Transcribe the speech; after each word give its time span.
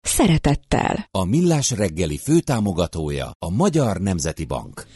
szeretettel. 0.00 1.08
A 1.10 1.24
Millás 1.24 1.70
reggeli 1.70 2.18
főtámogatója 2.18 3.30
a 3.38 3.50
Magyar 3.50 3.96
Nemzeti 3.96 4.44
Bank. 4.44 4.86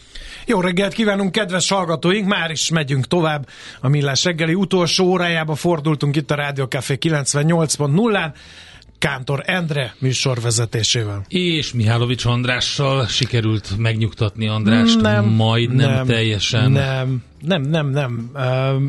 Jó 0.47 0.60
reggelt 0.60 0.93
kívánunk, 0.93 1.33
kedves 1.33 1.69
hallgatóink! 1.69 2.27
Már 2.27 2.51
is 2.51 2.70
megyünk 2.70 3.07
tovább. 3.07 3.48
A 3.80 3.88
Millás 3.88 4.24
reggeli 4.24 4.55
utolsó 4.55 5.05
órájába 5.05 5.55
fordultunk 5.55 6.16
itt 6.16 6.30
a 6.30 6.34
Rádió 6.34 6.65
Café 6.65 6.98
98.0-án. 7.01 8.33
Kántor 8.98 9.43
Endre 9.46 9.95
műsorvezetésével. 9.98 11.24
És 11.29 11.73
Mihálovics 11.73 12.24
Andrással 12.24 13.07
sikerült 13.07 13.77
megnyugtatni 13.79 14.48
Andrást 14.48 15.01
nem, 15.01 15.24
majdnem 15.24 15.91
nem, 15.91 16.07
teljesen. 16.07 16.71
Nem, 16.71 17.23
nem, 17.42 17.62
nem, 17.62 17.88
nem. 17.91 18.30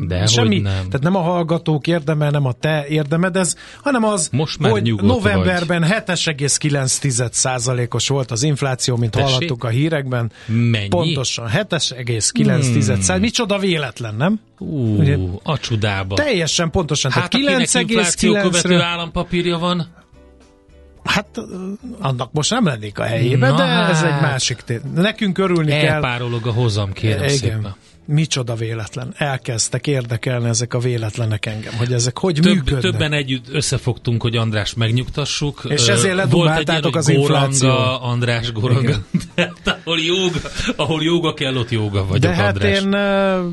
De 0.08 0.26
Semmi, 0.26 0.58
nem. 0.58 0.72
Tehát 0.74 1.02
nem 1.02 1.16
a 1.16 1.20
hallgatók 1.20 1.86
érdeme, 1.86 2.30
nem 2.30 2.46
a 2.46 2.52
te 2.52 2.86
érdemed 2.88 3.36
ez, 3.36 3.56
hanem 3.82 4.04
az, 4.04 4.28
Most 4.32 4.58
már 4.58 4.70
hogy 4.70 4.94
novemberben 5.02 5.84
7,9%-os 6.06 8.08
volt 8.08 8.30
az 8.30 8.42
infláció, 8.42 8.96
mint 8.96 9.10
Tessék? 9.12 9.28
hallhattuk 9.28 9.64
a 9.64 9.68
hírekben. 9.68 10.32
Mennyi? 10.46 10.88
Pontosan, 10.88 11.48
7,9%. 11.52 13.06
Hmm. 13.06 13.20
Micsoda 13.20 13.58
véletlen, 13.58 14.14
nem? 14.14 14.40
Ú, 14.58 14.96
Ugye? 14.98 15.16
a 15.42 15.58
csudába. 15.58 16.14
Teljesen 16.14 16.70
pontosan. 16.70 17.10
hát 17.10 17.30
tehát 17.30 17.46
akinek 17.46 17.88
infláció 17.88 18.32
követő 18.32 18.68
9,9-ről 18.68 18.80
állampapírja 18.82 19.58
van, 19.58 19.92
Hát 21.04 21.26
annak 22.00 22.32
most 22.32 22.50
nem 22.50 22.64
lennék 22.64 22.98
a 22.98 23.02
helyébe, 23.02 23.48
Na 23.48 23.56
de 23.56 23.62
ez 23.62 24.00
hát. 24.00 24.04
egy 24.14 24.20
másik 24.20 24.56
tér. 24.56 24.80
Nekünk 24.94 25.38
örülni 25.38 25.70
kell. 25.70 25.94
elpárolog 25.94 26.46
a 26.46 26.52
hozam, 26.52 26.92
kérem 26.92 27.22
Igen. 27.22 27.36
szépen. 27.36 27.74
Micsoda 28.06 28.54
véletlen. 28.54 29.14
Elkezdtek 29.16 29.86
érdekelni 29.86 30.48
ezek 30.48 30.74
a 30.74 30.78
véletlenek 30.78 31.46
engem, 31.46 31.72
hogy 31.76 31.92
ezek 31.92 32.18
hogy 32.18 32.34
Több, 32.34 32.54
működnek. 32.54 32.80
többen 32.80 33.12
együtt 33.12 33.44
összefogtunk, 33.52 34.22
hogy 34.22 34.36
András 34.36 34.74
megnyugtassuk. 34.74 35.62
És 35.68 35.86
ezért 35.88 36.14
ledumáltátok 36.14 36.96
az 36.96 37.08
infláció. 37.08 37.70
András 38.00 38.52
Goranga. 38.52 38.96
Tehát, 39.34 39.52
ahol 39.84 40.00
jóga, 40.00 40.38
ahol 40.76 41.02
jóga 41.02 41.34
kell, 41.34 41.56
ott 41.56 41.70
jóga 41.70 42.06
vagyok, 42.06 42.18
De 42.22 42.34
hát 42.34 42.54
András. 42.54 42.80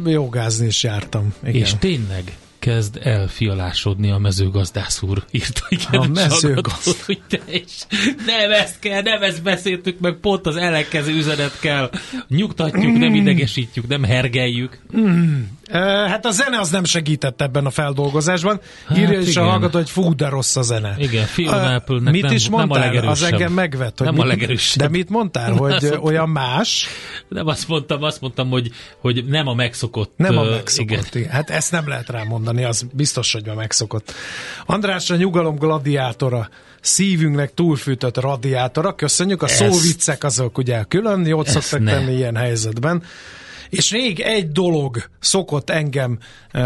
én 0.05 0.11
jogázni 0.11 0.65
is 0.65 0.83
jártam. 0.83 1.33
Igen. 1.43 1.61
És 1.61 1.73
tényleg 1.79 2.37
kezd 2.61 2.99
elfialásodni 3.03 4.11
a 4.11 4.17
mezőgazdász 4.17 5.01
úr, 5.01 5.23
írta 5.31 5.61
igen, 5.69 5.99
A 5.99 6.03
a 6.03 6.07
mezőgazdász. 6.07 7.05
hogy 7.05 7.21
te 7.29 7.39
is, 7.51 7.85
nem 8.25 8.51
ezt 8.51 8.79
kell, 8.79 9.01
nem 9.01 9.21
ezt 9.21 9.43
beszéltük 9.43 9.99
meg, 9.99 10.13
pont 10.21 10.45
az 10.47 10.55
ellenkező 10.55 11.13
üzenet 11.15 11.59
kell. 11.59 11.89
Nyugtatjuk, 12.27 12.97
nem 12.97 13.15
idegesítjük, 13.15 13.87
nem 13.87 14.03
hergeljük. 14.03 14.81
Hát 16.07 16.25
a 16.25 16.31
zene 16.31 16.59
az 16.59 16.69
nem 16.69 16.83
segített 16.83 17.41
ebben 17.41 17.65
a 17.65 17.69
feldolgozásban. 17.69 18.59
Hát 18.87 18.97
Írja 18.97 19.19
is 19.19 19.35
a 19.35 19.43
hallgató, 19.43 19.77
hogy 19.77 19.89
fú, 19.89 20.15
de 20.15 20.29
rossz 20.29 20.55
a 20.55 20.61
zene. 20.61 20.95
Igen, 20.97 21.25
Fiona 21.25 21.71
Ö, 21.71 21.75
Apple-nek 21.75 22.13
Mit 22.13 22.21
nem- 22.21 22.31
is 22.31 22.43
nem 22.47 22.53
a 22.53 22.65
mondtál? 22.65 23.07
az 23.07 23.23
engem 23.23 23.53
megvet. 23.53 23.97
Hogy 23.97 24.05
Nem 24.07 24.15
mit, 24.15 24.23
a 24.23 24.27
legerősebb. 24.27 24.79
De 24.83 24.89
mit 24.89 25.09
mondtál? 25.09 25.51
Hogy 25.51 25.71
Azt 25.71 25.81
mondtam. 25.81 26.03
olyan 26.03 26.29
más? 26.29 26.85
Nem 27.27 27.47
azt 27.47 27.67
mondtam, 27.67 28.03
azt 28.03 28.21
mondtam, 28.21 28.49
hogy, 28.49 28.71
hogy 29.01 29.25
nem 29.27 29.47
a 29.47 29.53
megszokott. 29.53 30.13
Nem 30.15 30.37
a 30.37 30.43
megszokott. 30.43 30.89
Igen. 30.91 31.03
Igen. 31.13 31.29
Hát 31.29 31.49
ezt 31.49 31.71
nem 31.71 31.87
lehet 31.87 32.09
rámondani, 32.09 32.63
az 32.63 32.85
biztos, 32.93 33.33
hogy 33.33 33.49
a 33.49 33.53
megszokott. 33.53 34.13
András 34.65 35.09
a 35.09 35.15
nyugalom 35.15 35.55
gladiátora, 35.55 36.49
szívünknek 36.81 37.53
túlfűtött 37.53 38.17
radiátora, 38.19 38.95
köszönjük. 38.95 39.41
A 39.41 39.45
Ezt- 39.45 39.55
szóviccek 39.55 40.23
azok 40.23 40.57
ugye 40.57 40.83
külön 40.83 41.25
jót 41.25 41.47
Ezt 41.47 41.61
szoktak 41.61 41.79
ne. 41.87 41.91
tenni 41.91 42.15
ilyen 42.15 42.35
helyzetben. 42.35 43.03
És 43.71 43.91
rég 43.91 44.19
egy 44.19 44.51
dolog 44.51 44.97
szokott 45.19 45.69
engem 45.69 46.17
ö, 46.51 46.59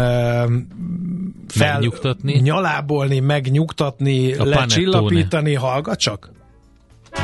fel 1.48 1.72
Megnyugtatni. 1.72 2.32
nyalábolni, 2.38 3.18
megnyugtatni, 3.18 4.32
A 4.32 4.44
lecsillapítani, 4.44 5.54
hallgat 5.54 5.98
csak. 5.98 6.30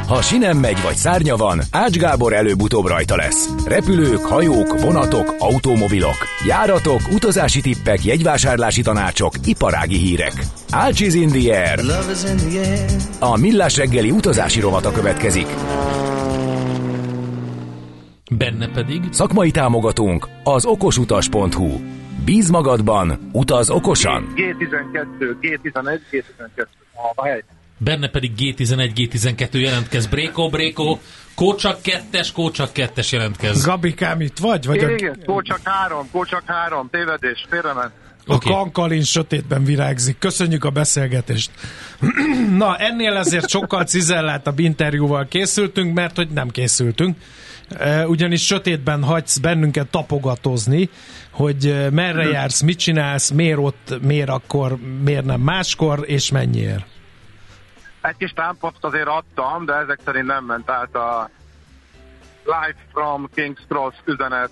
Ha 0.07 0.23
sinem 0.23 0.59
megy 0.59 0.83
vagy 0.83 0.95
szárnya 0.95 1.37
van, 1.37 1.61
Ács 1.71 1.97
Gábor 1.97 2.33
előbb-utóbb 2.33 2.87
rajta 2.87 3.17
lesz. 3.17 3.49
Repülők, 3.67 4.25
hajók, 4.25 4.81
vonatok, 4.81 5.35
automobilok, 5.39 6.17
járatok, 6.47 7.01
utazási 7.13 7.61
tippek, 7.61 8.05
jegyvásárlási 8.05 8.83
tanácsok, 8.83 9.35
iparági 9.45 9.97
hírek. 9.97 10.33
Ács 10.71 11.01
is 11.01 11.15
in 11.15 11.29
the 11.29 11.59
air. 11.61 11.81
A 13.19 13.37
Millás 13.37 13.77
reggeli 13.77 14.11
utazási 14.11 14.61
rovata 14.61 14.91
következik. 14.93 15.47
Benne 18.39 18.69
pedig 18.69 19.03
Szakmai 19.11 19.51
támogatónk 19.51 20.29
az 20.45 20.65
okosutas.hu. 20.65 21.81
Bíz 22.25 22.51
magadban, 22.51 23.29
utaz 23.33 23.71
okosan. 23.71 24.33
G12, 24.37 25.07
G11, 25.41 25.99
G12 26.13 26.67
a, 26.95 27.21
a 27.21 27.25
hely. 27.27 27.45
benne 27.79 28.09
pedig 28.09 28.33
G11, 28.39 28.91
G12 28.95 29.53
jelentkez. 29.53 30.07
Bréko, 30.07 30.49
Bréko, 30.49 30.99
Kócsak 31.35 31.79
2-es, 31.85 32.29
Kócsak 32.33 32.71
2-es 32.75 33.11
jelentkez. 33.13 33.65
Gabikám, 33.65 34.21
itt 34.21 34.39
vagy? 34.39 34.67
vagy 34.67 34.79
a, 34.79 34.91
Igen, 34.91 35.23
Kócsak 35.27 35.61
3, 35.65 36.09
Kócsak 36.11 36.43
3, 36.47 36.89
tévedés, 36.91 37.47
félrement. 37.51 37.91
A 38.27 38.35
Oké. 38.35 38.51
kankalin 38.51 39.03
sötétben 39.03 39.65
virágzik. 39.65 40.19
Köszönjük 40.19 40.65
a 40.65 40.71
beszélgetést. 40.71 41.51
Na, 42.57 42.77
ennél 42.77 43.17
ezért 43.17 43.49
sokkal 43.49 43.85
cizelláltabb 43.85 44.59
interjúval 44.59 45.27
készültünk, 45.29 45.95
mert 45.95 46.17
hogy 46.17 46.29
nem 46.29 46.49
készültünk. 46.49 47.17
Ugyanis 48.07 48.47
sötétben 48.47 49.03
hagysz 49.03 49.39
bennünket 49.39 49.89
tapogatozni, 49.89 50.91
hogy 51.31 51.89
merre 51.91 52.25
jársz, 52.25 52.61
mit 52.61 52.79
csinálsz, 52.79 53.31
miért 53.31 53.59
ott, 53.59 54.03
miért 54.03 54.29
akkor, 54.29 54.77
miért 55.05 55.25
nem 55.25 55.41
máskor, 55.41 56.05
és 56.07 56.31
mennyiért. 56.31 56.85
Egy 58.01 58.17
kis 58.17 58.33
támpost 58.33 58.85
azért 58.85 59.07
adtam, 59.07 59.65
de 59.65 59.75
ezek 59.75 60.01
szerint 60.05 60.27
nem 60.27 60.45
ment 60.45 60.71
át 60.71 60.95
a 60.95 61.31
Live 62.45 62.79
from 62.93 63.29
King's 63.37 63.61
Cross 63.69 63.95
üzenet, 64.05 64.51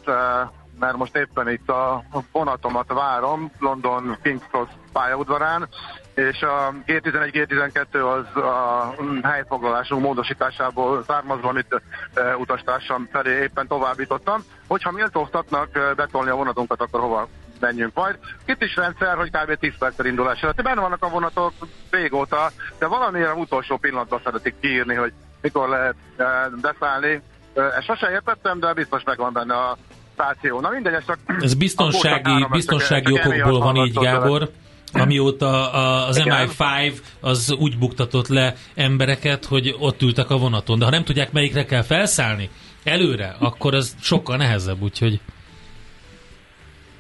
mert 0.79 0.97
most 0.97 1.17
éppen 1.17 1.49
itt 1.49 1.69
a 1.69 2.05
vonatomat 2.33 2.93
várom 2.93 3.51
London 3.59 4.17
King's 4.25 4.49
Cross 4.51 4.69
pályaudvarán, 4.93 5.69
és 6.15 6.43
a 6.43 6.75
G11-G12 6.87 7.87
az 7.93 8.43
a 8.43 8.95
helyfoglalásunk 9.23 10.03
módosításából 10.03 11.05
származva, 11.07 11.49
amit 11.49 11.83
e, 12.15 12.37
utastársam 12.37 13.09
felé 13.13 13.43
éppen 13.43 13.67
továbbítottam. 13.67 14.41
Hogyha 14.67 14.91
méltóztatnak 14.91 15.77
e, 15.77 15.95
betolni 15.95 16.31
a 16.31 16.37
vonatunkat, 16.37 16.81
akkor 16.81 17.01
hova 17.01 17.29
menjünk 17.61 17.95
majd. 17.95 18.19
Itt 18.47 18.63
is 18.63 18.77
rendszer, 18.77 19.17
hogy 19.17 19.31
kb. 19.31 19.59
10 19.59 19.73
perccel 19.79 20.07
indulás 20.07 20.41
előtt. 20.41 20.63
Benne 20.63 20.81
vannak 20.81 21.05
a 21.05 21.09
vonatok 21.09 21.53
régóta, 21.91 22.51
de 22.79 22.87
valamiért 22.87 23.37
utolsó 23.37 23.77
pillanatban 23.77 24.21
szeretik 24.25 24.55
kiírni, 24.61 24.95
hogy 24.95 25.13
mikor 25.41 25.69
lehet 25.69 25.95
e, 26.17 26.25
beszállni. 26.61 27.23
Ezt 27.55 27.87
sose 27.87 28.11
értettem, 28.11 28.61
de 28.61 28.73
biztos 28.73 29.03
megvan 29.05 29.33
benne 29.33 29.55
a 29.55 29.77
stáció. 30.13 30.61
Na 30.61 30.71
mindegy, 30.71 30.93
ez 30.93 31.05
csak... 31.07 31.19
Ez 31.41 31.55
biztonsági, 31.55 32.31
áram, 32.31 32.51
biztonsági 32.51 33.13
okokból 33.13 33.61
van 33.61 33.77
így, 33.77 33.97
hallgatott 33.97 34.39
vele. 34.39 34.49
Amióta 34.93 35.73
az 36.07 36.19
Igen. 36.19 36.49
MI5 36.49 37.01
az 37.21 37.53
úgy 37.59 37.79
buktatott 37.79 38.29
le 38.29 38.55
embereket, 38.75 39.45
hogy 39.45 39.77
ott 39.79 40.03
ültek 40.03 40.31
a 40.31 40.37
vonaton. 40.37 40.79
De 40.79 40.85
ha 40.85 40.91
nem 40.91 41.05
tudják, 41.05 41.33
melyikre 41.33 41.65
kell 41.65 41.83
felszállni 41.83 42.51
előre, 42.85 43.37
akkor 43.39 43.75
az 43.75 43.97
sokkal 44.01 44.37
nehezebb, 44.37 44.83
úgyhogy 44.83 45.21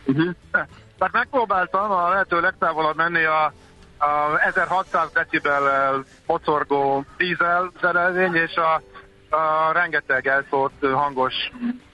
Uh-huh. 0.04 0.34
Tehát 0.98 1.12
megpróbáltam 1.12 1.90
a 1.90 2.08
lehető 2.08 2.40
legtávolabb 2.40 2.96
menni 2.96 3.24
a, 3.24 3.52
a 3.98 4.38
1600 4.46 5.10
decibel 5.12 6.04
mocorgó 6.26 7.04
dízel 7.16 7.72
szerelvény 7.80 8.34
és 8.34 8.54
a, 8.54 8.82
a 9.36 9.72
rengeteg 9.72 10.26
elszórt 10.26 10.86
hangos 10.92 11.34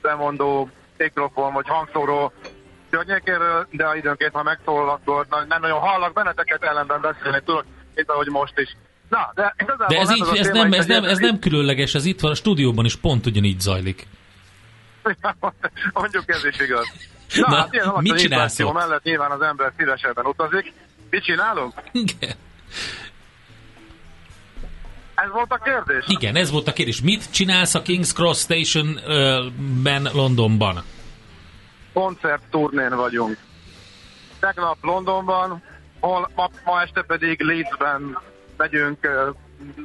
bemondó 0.02 0.70
mikrofon 0.96 1.52
vagy 1.52 1.68
hangszóró 1.68 2.32
környékéről, 2.96 3.66
de 3.70 3.96
időnként, 3.96 4.32
ha 4.32 4.42
megszól, 4.42 4.88
akkor 4.88 5.26
nem 5.48 5.60
nagyon 5.60 5.78
hallak 5.78 6.12
benneteket, 6.12 6.62
ellenben 6.62 7.00
beszélni 7.00 7.40
tudok, 7.44 7.64
mint 7.94 8.10
ahogy 8.10 8.26
most 8.26 8.58
is. 8.58 8.76
Na, 9.08 9.32
de, 9.34 9.54
De 9.88 9.98
ez, 9.98 10.08
nem 10.08 10.16
így, 10.16 10.38
ez, 10.38 10.48
nem, 10.48 10.72
ez, 10.72 10.86
nem, 10.86 11.04
ez 11.04 11.18
nem 11.18 11.38
különleges, 11.38 11.94
ez 11.94 12.04
itt 12.04 12.20
van 12.20 12.30
a 12.30 12.34
stúdióban 12.34 12.84
is 12.84 12.96
pont 12.96 13.26
ugyanígy 13.26 13.60
zajlik. 13.60 14.06
Mondjuk 15.92 16.24
ez 16.26 16.44
is 16.44 16.58
igaz. 16.60 16.86
Na, 17.34 17.48
Na, 17.48 17.56
hát 17.56 17.72
ilyen 17.72 17.92
mit 18.00 18.18
csinálsz 18.18 18.58
ott? 18.58 18.72
mellett 18.72 19.02
nyilván 19.02 19.30
az 19.30 19.40
ember 19.40 19.72
szívesebben 19.76 20.24
utazik. 20.26 20.72
Mit 21.10 21.24
csinálunk? 21.24 21.72
Igen. 21.92 22.34
Ez 25.14 25.24
Ez 25.24 25.30
volt 25.32 25.52
a 25.52 25.58
kérdés? 25.58 26.04
Igen, 26.06 26.36
ez 26.36 26.50
volt 26.50 26.68
a 26.68 26.72
kérdés. 26.72 27.00
Mit 27.00 27.30
csinálsz 27.30 27.74
a 27.74 27.82
King's 27.82 28.14
Cross 28.14 28.38
Station-ben 28.40 30.08
Londonban? 30.12 30.84
Koncertturnén 31.96 32.96
vagyunk. 32.96 33.36
Tegnap 34.40 34.76
Londonban, 34.80 35.62
hol, 36.00 36.30
ma, 36.34 36.48
ma 36.64 36.82
este 36.82 37.02
pedig 37.02 37.40
Leedsben 37.40 38.18
megyünk 38.56 39.08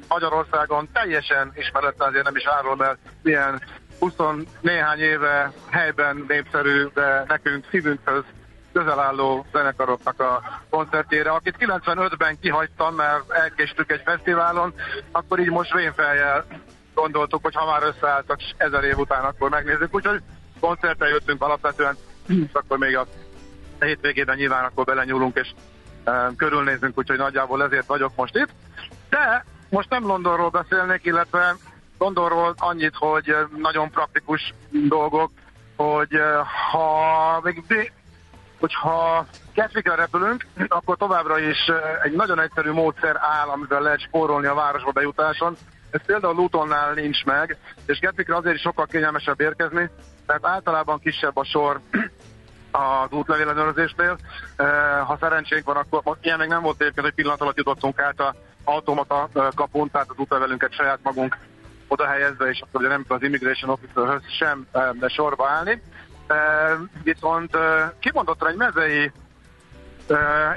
Magyarországon. 0.08 0.90
Teljesen 0.94 1.52
ismeretlen, 1.56 2.08
azért 2.08 2.24
nem 2.24 2.36
is 2.36 2.46
árulom 2.46 2.82
el, 2.82 2.98
milyen 3.22 3.62
20 4.00 4.14
néhány 4.62 5.00
éve 5.00 5.52
helyben 5.70 6.26
népszerű, 6.28 6.88
de 6.94 7.24
nekünk 7.28 7.66
szívünkhöz 7.70 8.24
közel 8.74 9.00
álló 9.00 9.46
zenekaroknak 9.52 10.20
a 10.20 10.42
koncertjére, 10.70 11.32
akit 11.32 11.56
95-ben 11.60 12.40
kihagytam, 12.40 12.96
mert 12.96 13.32
elkéstük 13.32 13.92
egy 13.92 14.02
fesztiválon, 14.06 14.74
akkor 15.12 15.40
így 15.40 15.50
most 15.50 15.74
vénfejjel 15.74 16.46
gondoltuk, 16.94 17.44
hogy 17.44 17.56
ha 17.56 17.66
már 17.66 17.84
összeálltak 17.84 18.40
ezer 18.58 18.84
év 18.84 18.98
után, 18.98 19.24
akkor 19.24 19.50
megnézzük. 19.50 19.96
Úgyhogy 19.96 20.22
koncertre 20.62 21.08
jöttünk 21.08 21.42
alapvetően, 21.44 21.98
akkor 22.52 22.78
még 22.78 22.98
a 22.98 23.08
hétvégében 23.80 24.36
nyilván 24.36 24.64
akkor 24.64 24.86
belenyúlunk, 24.86 25.38
és 25.38 25.52
um, 26.06 26.36
körülnézünk, 26.36 26.98
úgyhogy 26.98 27.18
nagyjából 27.18 27.64
ezért 27.64 27.88
vagyok 27.88 28.16
most 28.16 28.36
itt. 28.36 28.50
De 29.10 29.46
most 29.70 29.90
nem 29.90 30.06
Londonról 30.06 30.50
beszélnék, 30.50 31.06
illetve 31.06 31.56
Londonról 31.98 32.54
annyit, 32.58 32.96
hogy 32.96 33.36
nagyon 33.58 33.90
praktikus 33.90 34.54
dolgok, 34.70 35.32
hogy 35.76 36.20
ha 36.72 37.40
még 37.44 37.92
hogyha 38.62 39.26
Gatwickre 39.56 39.96
repülünk, 39.96 40.46
akkor 40.68 40.98
továbbra 40.98 41.40
is 41.40 41.58
egy 42.04 42.12
nagyon 42.12 42.40
egyszerű 42.40 42.72
módszer 42.72 43.18
áll, 43.20 43.48
amivel 43.48 43.82
lehet 43.82 44.02
spórolni 44.02 44.48
a 44.48 44.54
városba 44.54 44.92
bejutáson. 44.92 45.56
Ez 45.92 46.02
például 46.06 46.36
Lutonnál 46.36 46.94
nincs 46.94 47.26
meg, 47.26 47.58
és 47.86 48.00
Gatwickre 48.00 48.36
azért 48.36 48.56
is 48.56 48.62
sokkal 48.62 48.86
kényelmesebb 48.86 49.42
érkezni, 49.42 49.90
mert 50.32 50.46
általában 50.46 51.00
kisebb 51.00 51.38
a 51.38 51.44
sor 51.44 51.80
az 52.72 53.12
útlevélenőrzésnél. 53.12 54.18
Ha 55.06 55.18
szerencsénk 55.20 55.66
van, 55.66 55.76
akkor 55.76 56.18
ilyen 56.22 56.38
még 56.38 56.48
nem 56.48 56.62
volt 56.62 56.82
egyébként, 56.82 57.06
hogy 57.06 57.16
pillanat 57.16 57.42
alatt 57.42 57.58
jutottunk 57.58 58.00
át 58.00 58.20
a 58.20 58.36
automata 58.64 59.30
kapun, 59.56 59.92
tehát 59.92 60.10
az 60.10 60.18
útlevelünket 60.18 60.74
saját 60.74 61.00
magunk 61.04 61.38
oda 61.88 62.06
helyezve, 62.06 62.50
és 62.50 62.62
akkor 62.62 62.80
ugye 62.80 62.90
nem 62.90 63.06
az 63.08 63.24
Immigration 63.24 63.70
Officerhöz 63.70 64.22
sem 64.40 64.68
de 65.00 65.08
sorba 65.08 65.48
állni. 65.48 65.82
Viszont 67.04 67.58
kimondottan 68.00 68.48
egy 68.48 68.56
mezei 68.56 69.12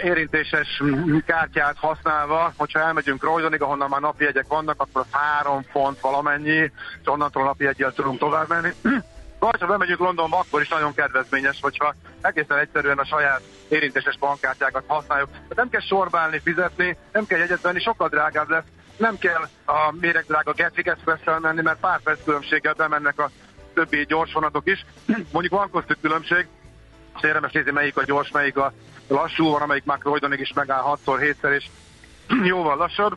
érintéses 0.03 0.83
kártyát 1.27 1.77
használva, 1.79 2.53
hogyha 2.57 2.81
elmegyünk 2.81 3.23
Rojdonig, 3.23 3.63
ahonnan 3.63 3.89
már 3.89 4.01
napi 4.01 4.25
jegyek 4.25 4.47
vannak, 4.49 4.81
akkor 4.81 5.01
az 5.01 5.21
három 5.21 5.63
font 5.63 6.01
valamennyi, 6.01 6.71
és 7.01 7.05
onnantól 7.05 7.45
napi 7.45 7.65
jegyel 7.65 7.93
tudunk 7.93 8.19
tovább 8.19 8.49
menni. 8.49 8.73
Vagy 9.45 9.61
ha 9.61 9.67
bemegyünk 9.67 9.99
Londonba, 9.99 10.39
akkor 10.39 10.61
is 10.61 10.69
nagyon 10.69 10.95
kedvezményes, 10.95 11.59
hogyha 11.61 11.95
egészen 12.21 12.59
egyszerűen 12.59 12.99
a 12.99 13.05
saját 13.05 13.43
érintéses 13.69 14.19
bankkártyákat 14.19 14.85
használjuk. 14.87 15.31
Tehát 15.31 15.57
nem 15.57 15.69
kell 15.69 15.81
sorbálni, 15.81 16.39
fizetni, 16.39 16.97
nem 17.13 17.27
kell 17.27 17.39
jegyet 17.39 17.61
venni, 17.61 17.81
sokkal 17.81 18.09
drágább 18.09 18.49
lesz. 18.49 18.65
Nem 18.97 19.19
kell 19.19 19.49
a 19.65 19.93
méregdrága 20.01 20.53
Gatwick 20.57 20.89
express 20.89 21.21
menni, 21.41 21.63
mert 21.63 21.81
pár 21.81 22.01
perc 22.01 22.25
különbséggel 22.25 22.73
bemennek 22.73 23.19
a 23.19 23.31
többi 23.75 24.05
gyorsvonatok 24.05 24.67
is. 24.67 24.85
Mondjuk 25.33 25.53
van 25.53 25.71
köztük 25.71 26.01
különbség, 26.01 26.47
és 27.17 27.23
érdemes 27.23 27.53
nézni, 27.53 27.71
melyik 27.71 27.97
a 27.97 28.05
gyors, 28.05 28.31
melyik 28.31 28.57
a 28.57 28.73
lassú, 29.09 29.51
van, 29.51 29.63
amelyik 29.63 29.85
már 29.85 30.01
is 30.31 30.53
megáll 30.53 30.81
6 30.81 31.21
7 31.21 31.37
és 31.43 31.67
jóval 32.53 32.77
lassabb. 32.77 33.17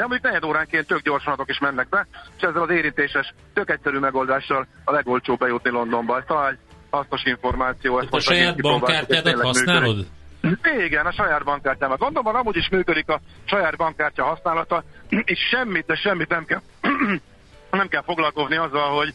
De 0.00 0.06
mondjuk 0.06 0.30
negyed 0.32 0.44
óránként 0.44 0.86
tök 0.86 1.02
gyorsvonatok 1.02 1.48
is 1.48 1.58
mennek 1.58 1.88
be, 1.88 2.06
és 2.36 2.42
ezzel 2.42 2.62
az 2.62 2.70
érintéses, 2.70 3.34
tök 3.54 3.70
egyszerű 3.70 3.98
megoldással 3.98 4.66
a 4.84 4.92
legolcsóbb 4.92 5.38
bejutni 5.38 5.70
Londonba. 5.70 6.18
Ez 6.18 6.24
talán 6.26 6.50
egy 6.50 6.58
hasznos 6.90 7.24
információ. 7.24 7.98
Ezt 7.98 8.12
a 8.12 8.20
saját 8.20 8.60
bankkártyádat 8.60 9.40
használod? 9.40 10.06
Működik. 10.40 10.84
Igen, 10.84 11.06
a 11.06 11.12
saját 11.12 11.44
bankkártyámat. 11.44 12.00
Londonban 12.00 12.34
amúgy 12.34 12.56
is 12.56 12.68
működik 12.68 13.08
a 13.08 13.20
saját 13.44 13.76
bankkártya 13.76 14.24
használata, 14.24 14.84
és 15.32 15.38
semmit, 15.50 15.86
de 15.86 15.94
semmit 15.94 16.28
nem 16.28 16.44
kell, 16.44 16.60
nem 17.70 17.88
kell 17.88 18.02
foglalkozni 18.02 18.56
azzal, 18.56 18.96
hogy 18.96 19.14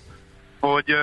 hogy 0.60 0.96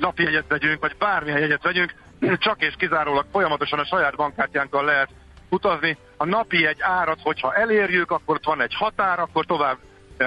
napi 0.00 0.22
jegyet 0.22 0.48
vegyünk, 0.48 0.80
vagy 0.80 0.96
bármilyen 0.98 1.40
jegyet 1.40 1.62
vegyünk, 1.62 1.94
csak 2.46 2.62
és 2.62 2.74
kizárólag 2.78 3.26
folyamatosan 3.32 3.78
a 3.78 3.86
saját 3.86 4.16
bankkártyánkkal 4.16 4.84
lehet 4.84 5.08
utazni. 5.54 5.96
A 6.16 6.24
napi 6.24 6.66
egy 6.66 6.80
árat, 6.80 7.18
hogyha 7.22 7.54
elérjük, 7.54 8.10
akkor 8.10 8.36
ott 8.36 8.44
van 8.44 8.60
egy 8.60 8.74
határ, 8.74 9.18
akkor 9.18 9.44
tovább 9.44 9.78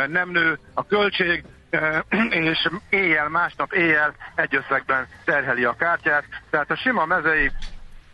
nem 0.07 0.29
nő 0.29 0.59
a 0.73 0.85
költség, 0.85 1.43
és 2.29 2.69
éjjel, 2.89 3.29
másnap 3.29 3.73
éjjel 3.73 4.13
egy 4.35 4.55
összegben 4.55 5.07
terheli 5.25 5.63
a 5.63 5.75
kártyát. 5.75 6.23
Tehát 6.49 6.71
a 6.71 6.75
sima 6.75 7.05
mezei 7.05 7.51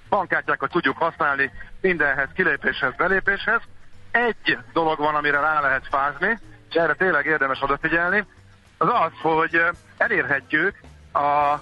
bankkártyákat 0.10 0.72
tudjuk 0.72 0.98
használni 0.98 1.52
mindenhez, 1.82 2.28
kilépéshez, 2.36 2.96
belépéshez. 2.96 3.62
Egy 4.12 4.58
dolog 4.74 4.98
van, 4.98 5.16
amire 5.16 5.40
rá 5.40 5.62
lehet 5.62 5.88
fázni, 5.90 6.40
és 6.70 6.76
erre 6.76 6.94
tényleg 6.94 7.26
érdemes 7.26 7.62
odafigyelni, 7.62 8.26
az 8.78 8.88
az, 8.88 9.12
hogy 9.22 9.62
elérhetjük 9.98 10.76
a 11.14 11.56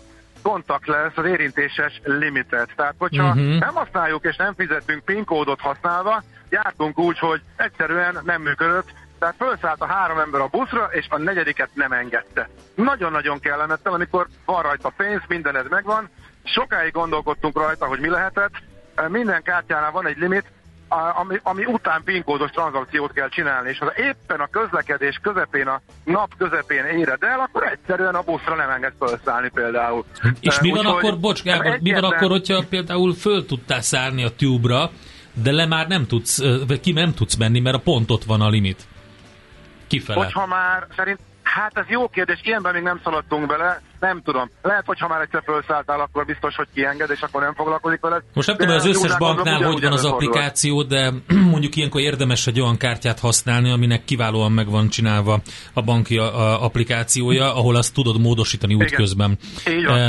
lesz 0.86 1.12
az 1.18 1.26
érintéses 1.26 2.02
limitet. 2.04 2.70
Tehát, 2.76 2.96
hogyha 2.98 3.28
uh-huh. 3.28 3.60
nem 3.60 3.74
használjuk 3.74 4.26
és 4.26 4.36
nem 4.36 4.54
fizetünk 4.54 5.06
PIN 5.06 5.26
kódot 5.26 5.60
használva, 5.60 6.24
jártunk 6.50 7.00
úgy, 7.00 7.20
hogy 7.20 7.42
egyszerűen 7.56 8.20
nem 8.24 8.42
működött, 8.42 8.94
tehát 9.20 9.36
felszállt 9.38 9.82
a 9.82 9.86
három 9.86 10.20
ember 10.20 10.42
a 10.42 10.48
buszra, 10.48 10.90
és 10.92 11.06
a 11.10 11.18
negyediket 11.18 11.70
nem 11.74 11.92
engedte. 11.92 12.50
Nagyon-nagyon 12.76 13.40
kellemetlen, 13.40 13.94
amikor 13.94 14.28
van 14.46 14.62
rajta 14.62 14.94
pénz, 14.98 15.22
mindened 15.28 15.70
megvan, 15.70 16.10
sokáig 16.44 16.92
gondolkodtunk 16.92 17.58
rajta, 17.58 17.86
hogy 17.86 18.00
mi 18.00 18.10
lehetett, 18.10 18.54
minden 19.08 19.44
kártyánál 19.44 19.92
van 19.92 20.08
egy 20.08 20.18
limit, 20.18 20.46
ami, 21.16 21.40
ami 21.44 21.66
után 21.66 22.02
PIN 22.04 22.24
kódos 22.24 22.52
tranzakciót 22.52 23.12
kell 23.12 23.30
csinálni, 23.30 23.70
és 23.70 23.78
ha 23.78 23.94
éppen 23.98 24.40
a 24.40 24.48
közlekedés 24.48 25.20
közepén, 25.22 25.68
a 25.68 25.82
nap 26.04 26.32
közepén 26.38 26.86
éred 26.86 27.24
el, 27.24 27.40
akkor 27.40 27.64
egyszerűen 27.64 28.16
a 28.16 28.22
buszra 28.22 28.56
nem 28.56 28.70
enged 28.70 28.94
felszállni 29.00 29.50
például. 29.54 30.06
És 30.40 30.60
mi 30.60 30.70
van 30.70 30.80
Úgy, 30.80 30.86
akkor, 30.86 31.20
bocs 31.20 31.44
Gábor, 31.44 31.78
mi 31.82 31.92
van 31.92 32.04
akkor, 32.04 32.30
hogyha 32.30 32.64
például 32.70 33.14
föl 33.14 33.46
tudtál 33.46 33.82
szállni 33.82 34.24
a 34.24 34.36
tube 34.36 34.90
de 35.34 35.52
le 35.52 35.66
már 35.66 35.88
nem 35.88 36.08
tudsz, 36.08 36.42
vagy 36.68 36.80
ki 36.80 36.92
nem 36.92 37.14
tudsz 37.14 37.36
menni, 37.36 37.60
mert 37.60 37.76
a 37.76 37.80
pont 37.80 38.12
ott 38.12 38.24
van 38.24 38.42
a 38.42 38.50
limit. 38.50 38.88
Kifele. 39.88 40.24
Hogyha 40.24 40.46
már, 40.46 40.88
szerint, 40.96 41.20
hát 41.52 41.78
ez 41.78 41.86
jó 41.88 42.08
kérdés, 42.08 42.40
ilyenben 42.44 42.74
még 42.74 42.84
nem 42.84 43.00
szaladtunk 43.04 43.48
bele, 43.48 43.82
nem 44.00 44.22
tudom. 44.22 44.50
Lehet, 44.62 44.86
hogy 44.86 45.00
ha 45.00 45.08
már 45.08 45.22
egyszer 45.22 45.42
felszálltál, 45.46 46.00
akkor 46.00 46.26
biztos, 46.26 46.56
hogy 46.56 46.68
kienged, 46.74 47.10
és 47.10 47.22
akkor 47.22 47.42
nem 47.42 47.54
foglalkozik 47.54 48.00
veled. 48.00 48.22
Most 48.34 48.48
nem 48.48 48.58
tudom, 48.58 48.72
hogy 48.72 48.90
az 48.90 48.96
összes 48.96 49.18
banknál 49.18 49.62
hogy 49.64 49.82
van 49.82 49.92
az 49.92 50.06
applikáció, 50.06 50.84
de 50.84 51.14
mondjuk 51.54 51.76
ilyenkor 51.76 52.02
érdemes 52.02 52.48
egy 52.48 52.62
olyan 52.62 52.78
kártyát 52.78 53.20
használni, 53.20 53.72
aminek 53.72 54.04
kiválóan 54.04 54.52
meg 54.52 54.70
van 54.70 54.90
csinálva 54.90 55.42
a 55.74 55.82
banki 55.82 56.18
applikációja, 56.60 57.56
ahol 57.56 57.76
azt 57.76 57.94
tudod 57.94 58.22
módosítani 58.22 58.74
útközben. 58.74 59.38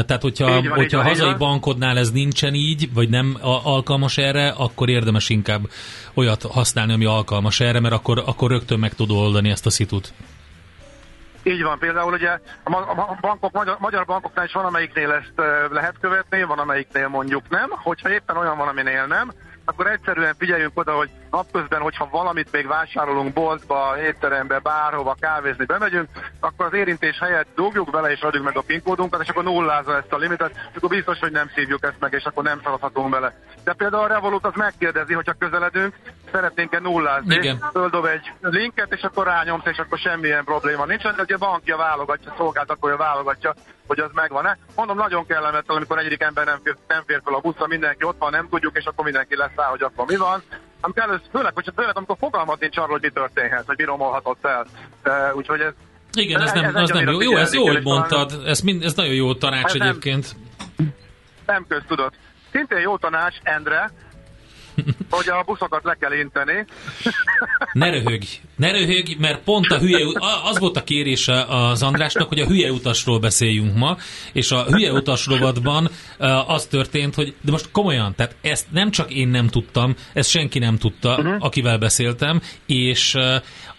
Tehát, 0.06 0.22
hogyha, 0.22 0.56
így 0.56 0.68
van, 0.68 0.76
hogyha 0.76 0.98
így 0.98 1.04
van, 1.04 1.04
hazai 1.04 1.30
így 1.30 1.38
van. 1.38 1.48
bankodnál 1.48 1.98
ez 1.98 2.10
nincsen 2.10 2.54
így, 2.54 2.92
vagy 2.94 3.08
nem 3.08 3.36
alkalmas 3.64 4.18
erre, 4.18 4.48
akkor 4.48 4.88
érdemes 4.88 5.28
inkább 5.28 5.62
olyat 6.14 6.42
használni, 6.42 6.92
ami 6.92 7.04
alkalmas 7.04 7.60
erre, 7.60 7.80
mert 7.80 7.94
akkor, 7.94 8.22
akkor 8.26 8.50
rögtön 8.50 8.78
meg 8.78 8.94
tud 8.94 9.10
oldani 9.10 9.50
ezt 9.50 9.66
a 9.66 9.70
szitut. 9.70 10.12
Így 11.42 11.62
van, 11.62 11.78
például 11.78 12.12
ugye 12.12 12.38
a 12.64 13.16
bankok, 13.20 13.52
magyar, 13.52 13.76
magyar 13.78 14.04
bankoknál 14.04 14.44
is 14.44 14.52
van, 14.52 14.64
amelyiknél 14.64 15.10
ezt 15.10 15.32
lehet 15.70 15.94
követni, 16.00 16.42
van, 16.42 16.58
amelyiknél 16.58 17.08
mondjuk 17.08 17.48
nem. 17.48 17.70
Hogyha 17.70 18.10
éppen 18.10 18.36
olyan 18.36 18.56
van, 18.56 18.68
aminél 18.68 19.06
nem, 19.06 19.32
akkor 19.64 19.86
egyszerűen 19.86 20.34
figyeljünk 20.38 20.78
oda, 20.78 20.92
hogy 20.92 21.10
napközben, 21.32 21.80
hogyha 21.80 22.08
valamit 22.10 22.52
még 22.52 22.66
vásárolunk 22.66 23.32
boltba, 23.32 23.94
étterembe, 24.02 24.58
bárhova 24.58 25.16
kávézni 25.20 25.64
bemegyünk, 25.64 26.08
akkor 26.40 26.66
az 26.66 26.72
érintés 26.72 27.18
helyett 27.18 27.46
dugjuk 27.54 27.90
bele 27.90 28.10
és 28.10 28.20
adjuk 28.20 28.44
meg 28.44 28.56
a 28.56 28.60
PIN 28.60 28.82
kódunkat, 28.82 29.22
és 29.22 29.28
akkor 29.28 29.44
nullázza 29.44 29.96
ezt 29.96 30.12
a 30.12 30.16
limitet, 30.16 30.50
és 30.50 30.76
akkor 30.76 30.88
biztos, 30.88 31.18
hogy 31.18 31.32
nem 31.32 31.50
szívjuk 31.54 31.84
ezt 31.84 32.00
meg, 32.00 32.12
és 32.12 32.24
akkor 32.24 32.44
nem 32.44 32.60
szaladhatunk 32.64 33.10
bele. 33.10 33.34
De 33.64 33.72
például 33.72 34.02
a 34.02 34.06
Revolut 34.06 34.46
az 34.46 34.52
megkérdezi, 34.54 35.14
hogyha 35.14 35.32
közeledünk, 35.32 35.94
szeretnénk-e 36.32 36.78
nullázni, 36.78 37.34
Igen. 37.34 37.68
földob 37.72 38.04
egy 38.04 38.32
linket, 38.40 38.92
és 38.92 39.02
akkor 39.02 39.26
rányomsz, 39.26 39.66
és 39.66 39.78
akkor 39.78 39.98
semmilyen 39.98 40.44
probléma 40.44 40.84
nincs, 40.84 41.02
de 41.02 41.22
ugye 41.22 41.34
a 41.34 41.38
bankja 41.38 41.76
válogatja, 41.76 42.34
szolgáltatója 42.36 42.96
válogatja, 42.96 43.54
hogy 43.86 44.00
az 44.00 44.10
megvan-e. 44.12 44.58
Mondom, 44.76 44.96
nagyon 44.96 45.26
kellemetlen, 45.26 45.76
amikor 45.76 45.98
egyedik 45.98 46.22
ember 46.22 46.44
nem 46.44 46.58
fér, 46.62 46.76
nem 46.88 47.02
fér 47.06 47.20
fel 47.24 47.34
a 47.34 47.40
buszra, 47.40 47.66
mindenki 47.66 48.04
ott 48.04 48.18
van, 48.18 48.30
nem 48.30 48.48
tudjuk, 48.48 48.76
és 48.76 48.84
akkor 48.84 49.04
mindenki 49.04 49.36
leszáll, 49.36 49.70
hogy 49.70 49.82
akkor 49.82 50.06
mi 50.06 50.16
van. 50.16 50.42
Amikor 50.84 51.02
először, 51.02 51.26
főleg, 51.32 51.54
hogy 51.54 51.72
főleg, 51.76 51.96
amikor 51.96 52.16
fogalmat 52.18 52.60
nincs 52.60 52.76
arról, 52.76 52.90
hogy 52.90 53.02
mi 53.02 53.10
történhet, 53.10 53.66
hogy 53.66 53.76
mi 53.78 53.84
romolhatott 53.84 54.44
el. 54.44 54.66
Uh, 55.04 55.36
úgyhogy 55.36 55.60
ez 55.60 55.72
igen, 56.14 56.40
ez, 56.40 56.52
nem, 56.52 56.64
ez 56.64 56.74
az 56.74 56.90
nem 56.90 57.08
jó. 57.08 57.20
Jó, 57.20 57.36
ez 57.36 57.54
jó, 57.54 57.66
hogy 57.66 57.82
mondtad. 57.82 58.42
Ez, 58.46 58.60
mind, 58.60 58.82
ez 58.82 58.94
nagyon 58.94 59.14
jó 59.14 59.34
tanács 59.34 59.74
ez 59.74 59.80
egyébként. 59.80 60.36
Nem, 60.76 60.94
nem 61.46 61.64
köztudott. 61.68 62.14
Szintén 62.50 62.78
jó 62.78 62.98
tanács, 62.98 63.36
Endre, 63.42 63.90
hogy 65.10 65.28
a 65.28 65.42
buszokat 65.46 65.84
le 65.84 65.94
kell 65.94 66.12
inteni. 66.12 66.64
Ne 67.72 67.90
röhögj, 67.90 68.40
ne 68.62 68.70
röhögj, 68.70 69.16
mert 69.18 69.42
pont 69.42 69.66
a 69.66 69.78
hülye, 69.78 69.98
az 70.50 70.58
volt 70.58 70.76
a 70.76 70.84
kérése 70.84 71.44
az 71.48 71.82
Andrásnak, 71.82 72.28
hogy 72.28 72.40
a 72.40 72.46
hülye 72.46 72.72
utasról 72.72 73.18
beszéljünk 73.18 73.76
ma, 73.76 73.96
és 74.32 74.50
a 74.50 74.64
hülye 74.64 74.92
utas 74.92 75.26
rovatban 75.26 75.90
az 76.46 76.66
történt, 76.66 77.14
hogy, 77.14 77.34
de 77.40 77.50
most 77.50 77.68
komolyan, 77.72 78.14
tehát 78.16 78.36
ezt 78.40 78.66
nem 78.70 78.90
csak 78.90 79.12
én 79.12 79.28
nem 79.28 79.48
tudtam, 79.48 79.94
ezt 80.12 80.30
senki 80.30 80.58
nem 80.58 80.78
tudta, 80.78 81.16
uh-huh. 81.18 81.34
akivel 81.38 81.78
beszéltem, 81.78 82.42
és 82.66 83.16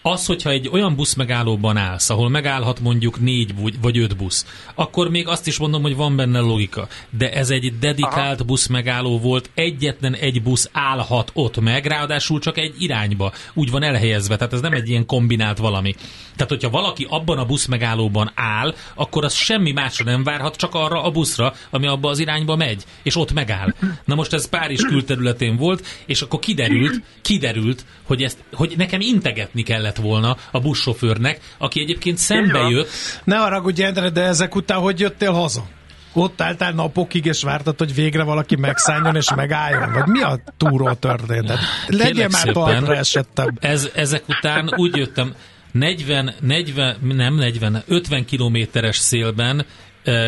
az, 0.06 0.26
hogyha 0.26 0.50
egy 0.50 0.68
olyan 0.72 0.94
busz 0.96 1.14
megállóban 1.14 1.76
állsz, 1.76 2.10
ahol 2.10 2.28
megállhat 2.28 2.80
mondjuk 2.80 3.20
négy 3.20 3.54
vagy 3.80 3.98
öt 3.98 4.16
busz, 4.16 4.46
akkor 4.74 5.10
még 5.10 5.28
azt 5.28 5.46
is 5.46 5.58
mondom, 5.58 5.82
hogy 5.82 5.96
van 5.96 6.16
benne 6.16 6.40
logika. 6.40 6.88
De 7.10 7.32
ez 7.32 7.50
egy 7.50 7.78
dedikált 7.78 8.40
Aha. 8.40 8.44
busz 8.44 8.66
megálló 8.66 9.18
volt, 9.18 9.50
egyetlen 9.54 10.14
egy 10.14 10.42
busz 10.42 10.68
állhat 10.72 11.30
ott 11.34 11.60
meg, 11.60 11.86
ráadásul 11.86 12.40
csak 12.40 12.58
egy 12.58 12.74
irányba. 12.78 13.32
Úgy 13.54 13.70
van 13.70 13.82
elhelyezve, 13.82 14.36
tehát 14.36 14.52
ez 14.52 14.60
nem 14.60 14.73
egy 14.74 14.88
ilyen 14.88 15.06
kombinált 15.06 15.58
valami. 15.58 15.94
Tehát, 16.36 16.50
hogyha 16.50 16.70
valaki 16.70 17.06
abban 17.10 17.38
a 17.38 17.44
busz 17.44 17.66
megállóban 17.66 18.30
áll, 18.34 18.74
akkor 18.94 19.24
az 19.24 19.34
semmi 19.34 19.72
másra 19.72 20.04
nem 20.04 20.22
várhat, 20.22 20.56
csak 20.56 20.74
arra 20.74 21.02
a 21.02 21.10
buszra, 21.10 21.54
ami 21.70 21.86
abba 21.86 22.08
az 22.08 22.18
irányba 22.18 22.56
megy, 22.56 22.84
és 23.02 23.16
ott 23.16 23.32
megáll. 23.32 23.74
Na 24.04 24.14
most 24.14 24.32
ez 24.32 24.48
Párizs 24.48 24.82
külterületén 24.82 25.56
volt, 25.56 25.86
és 26.06 26.22
akkor 26.22 26.38
kiderült, 26.38 27.02
kiderült, 27.22 27.84
hogy, 28.02 28.22
ezt, 28.22 28.38
hogy 28.52 28.74
nekem 28.76 29.00
integetni 29.00 29.62
kellett 29.62 29.96
volna 29.96 30.36
a 30.50 30.60
buszsofőrnek, 30.60 31.40
aki 31.58 31.80
egyébként 31.80 32.18
szembe 32.18 32.58
jött. 32.58 32.88
Ne 33.24 33.36
haragudj, 33.36 33.82
Endre, 33.82 34.10
de 34.10 34.22
ezek 34.22 34.54
után 34.54 34.78
hogy 34.78 35.00
jöttél 35.00 35.32
haza? 35.32 35.66
Ott 36.16 36.40
álltál 36.40 36.72
napokig, 36.72 37.24
és 37.24 37.42
vártad, 37.42 37.78
hogy 37.78 37.94
végre 37.94 38.22
valaki 38.22 38.56
megszálljon 38.56 39.16
és 39.16 39.34
megálljon? 39.34 39.92
Vagy 39.92 40.06
mi 40.06 40.22
a 40.22 40.38
túró 40.56 40.92
történet? 40.92 41.58
Legyen 41.86 42.30
már 42.32 42.46
talpra 42.52 42.96
esettem. 42.96 43.56
Ez, 43.60 43.90
ezek 43.94 44.28
után 44.28 44.70
úgy 44.76 44.96
jöttem, 44.96 45.34
40, 45.72 46.34
40, 46.40 46.96
nem 47.00 47.34
40, 47.34 47.82
50 47.86 48.24
kilométeres 48.24 48.96
szélben 48.96 49.66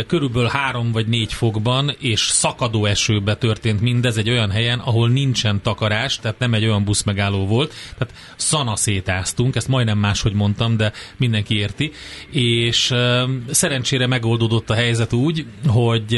körülbelül 0.07 0.49
három 0.49 0.93
vagy 0.93 1.07
négy 1.07 1.33
fokban 1.33 1.95
és 1.99 2.21
szakadó 2.21 2.85
esőbe 2.85 3.37
történt 3.37 3.81
mindez 3.81 4.17
egy 4.17 4.31
olyan 4.31 4.51
helyen, 4.51 4.79
ahol 4.79 5.09
nincsen 5.09 5.63
takarás, 5.63 6.19
tehát 6.19 6.39
nem 6.39 6.55
egy 6.55 6.65
olyan 6.65 6.85
busz 6.85 7.03
megálló 7.03 7.47
volt, 7.47 7.75
tehát 7.99 8.15
szanaszétáztunk, 8.37 9.57
ezt 9.57 9.69
majdnem 9.69 9.99
máshogy 9.99 10.33
mondtam, 10.33 10.77
de 10.77 10.93
mindenki 11.17 11.57
érti, 11.57 11.93
és 12.31 12.95
szerencsére 13.51 14.07
megoldódott 14.07 14.71
a 14.71 14.75
helyzet 14.75 15.13
úgy, 15.13 15.47
hogy 15.67 16.13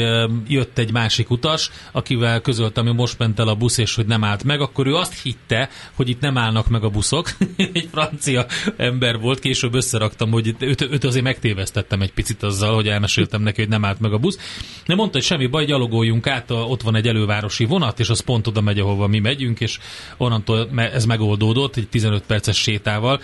jött 0.47 0.77
egy 0.77 0.91
másik 0.91 1.29
utas, 1.29 1.71
akivel 1.91 2.41
közöltem, 2.41 2.85
hogy 2.85 2.95
most 2.95 3.17
ment 3.17 3.39
el 3.39 3.47
a 3.47 3.55
busz, 3.55 3.77
és 3.77 3.95
hogy 3.95 4.05
nem 4.05 4.23
állt 4.23 4.43
meg, 4.43 4.61
akkor 4.61 4.87
ő 4.87 4.95
azt 4.95 5.21
hitte, 5.21 5.69
hogy 5.93 6.09
itt 6.09 6.21
nem 6.21 6.37
állnak 6.37 6.67
meg 6.67 6.83
a 6.83 6.89
buszok. 6.89 7.29
egy 7.73 7.87
francia 7.91 8.45
ember 8.77 9.19
volt, 9.19 9.39
később 9.39 9.73
összeraktam, 9.73 10.31
hogy 10.31 10.55
őt, 10.59 10.81
őt 10.81 11.03
azért 11.03 11.23
megtévesztettem 11.23 12.01
egy 12.01 12.13
picit 12.13 12.43
azzal, 12.43 12.75
hogy 12.75 12.87
elmeséltem 12.87 13.41
neki, 13.49 13.61
hogy 13.61 13.69
nem 13.69 13.85
állt 13.85 13.99
meg 13.99 14.13
a 14.13 14.17
busz. 14.17 14.37
De 14.85 14.95
mondta, 14.95 15.17
hogy 15.17 15.25
semmi 15.25 15.47
baj, 15.47 15.65
gyalogoljunk 15.65 16.27
át, 16.27 16.51
ott 16.51 16.81
van 16.81 16.95
egy 16.95 17.07
elővárosi 17.07 17.65
vonat, 17.65 17.99
és 17.99 18.09
az 18.09 18.19
pont 18.19 18.47
oda 18.47 18.61
megy, 18.61 18.79
ahova 18.79 19.07
mi 19.07 19.19
megyünk, 19.19 19.59
és 19.59 19.79
onnantól 20.17 20.69
ez 20.75 21.05
megoldódott 21.05 21.77
egy 21.77 21.87
15 21.89 22.23
perces 22.23 22.57
sétával. 22.57 23.21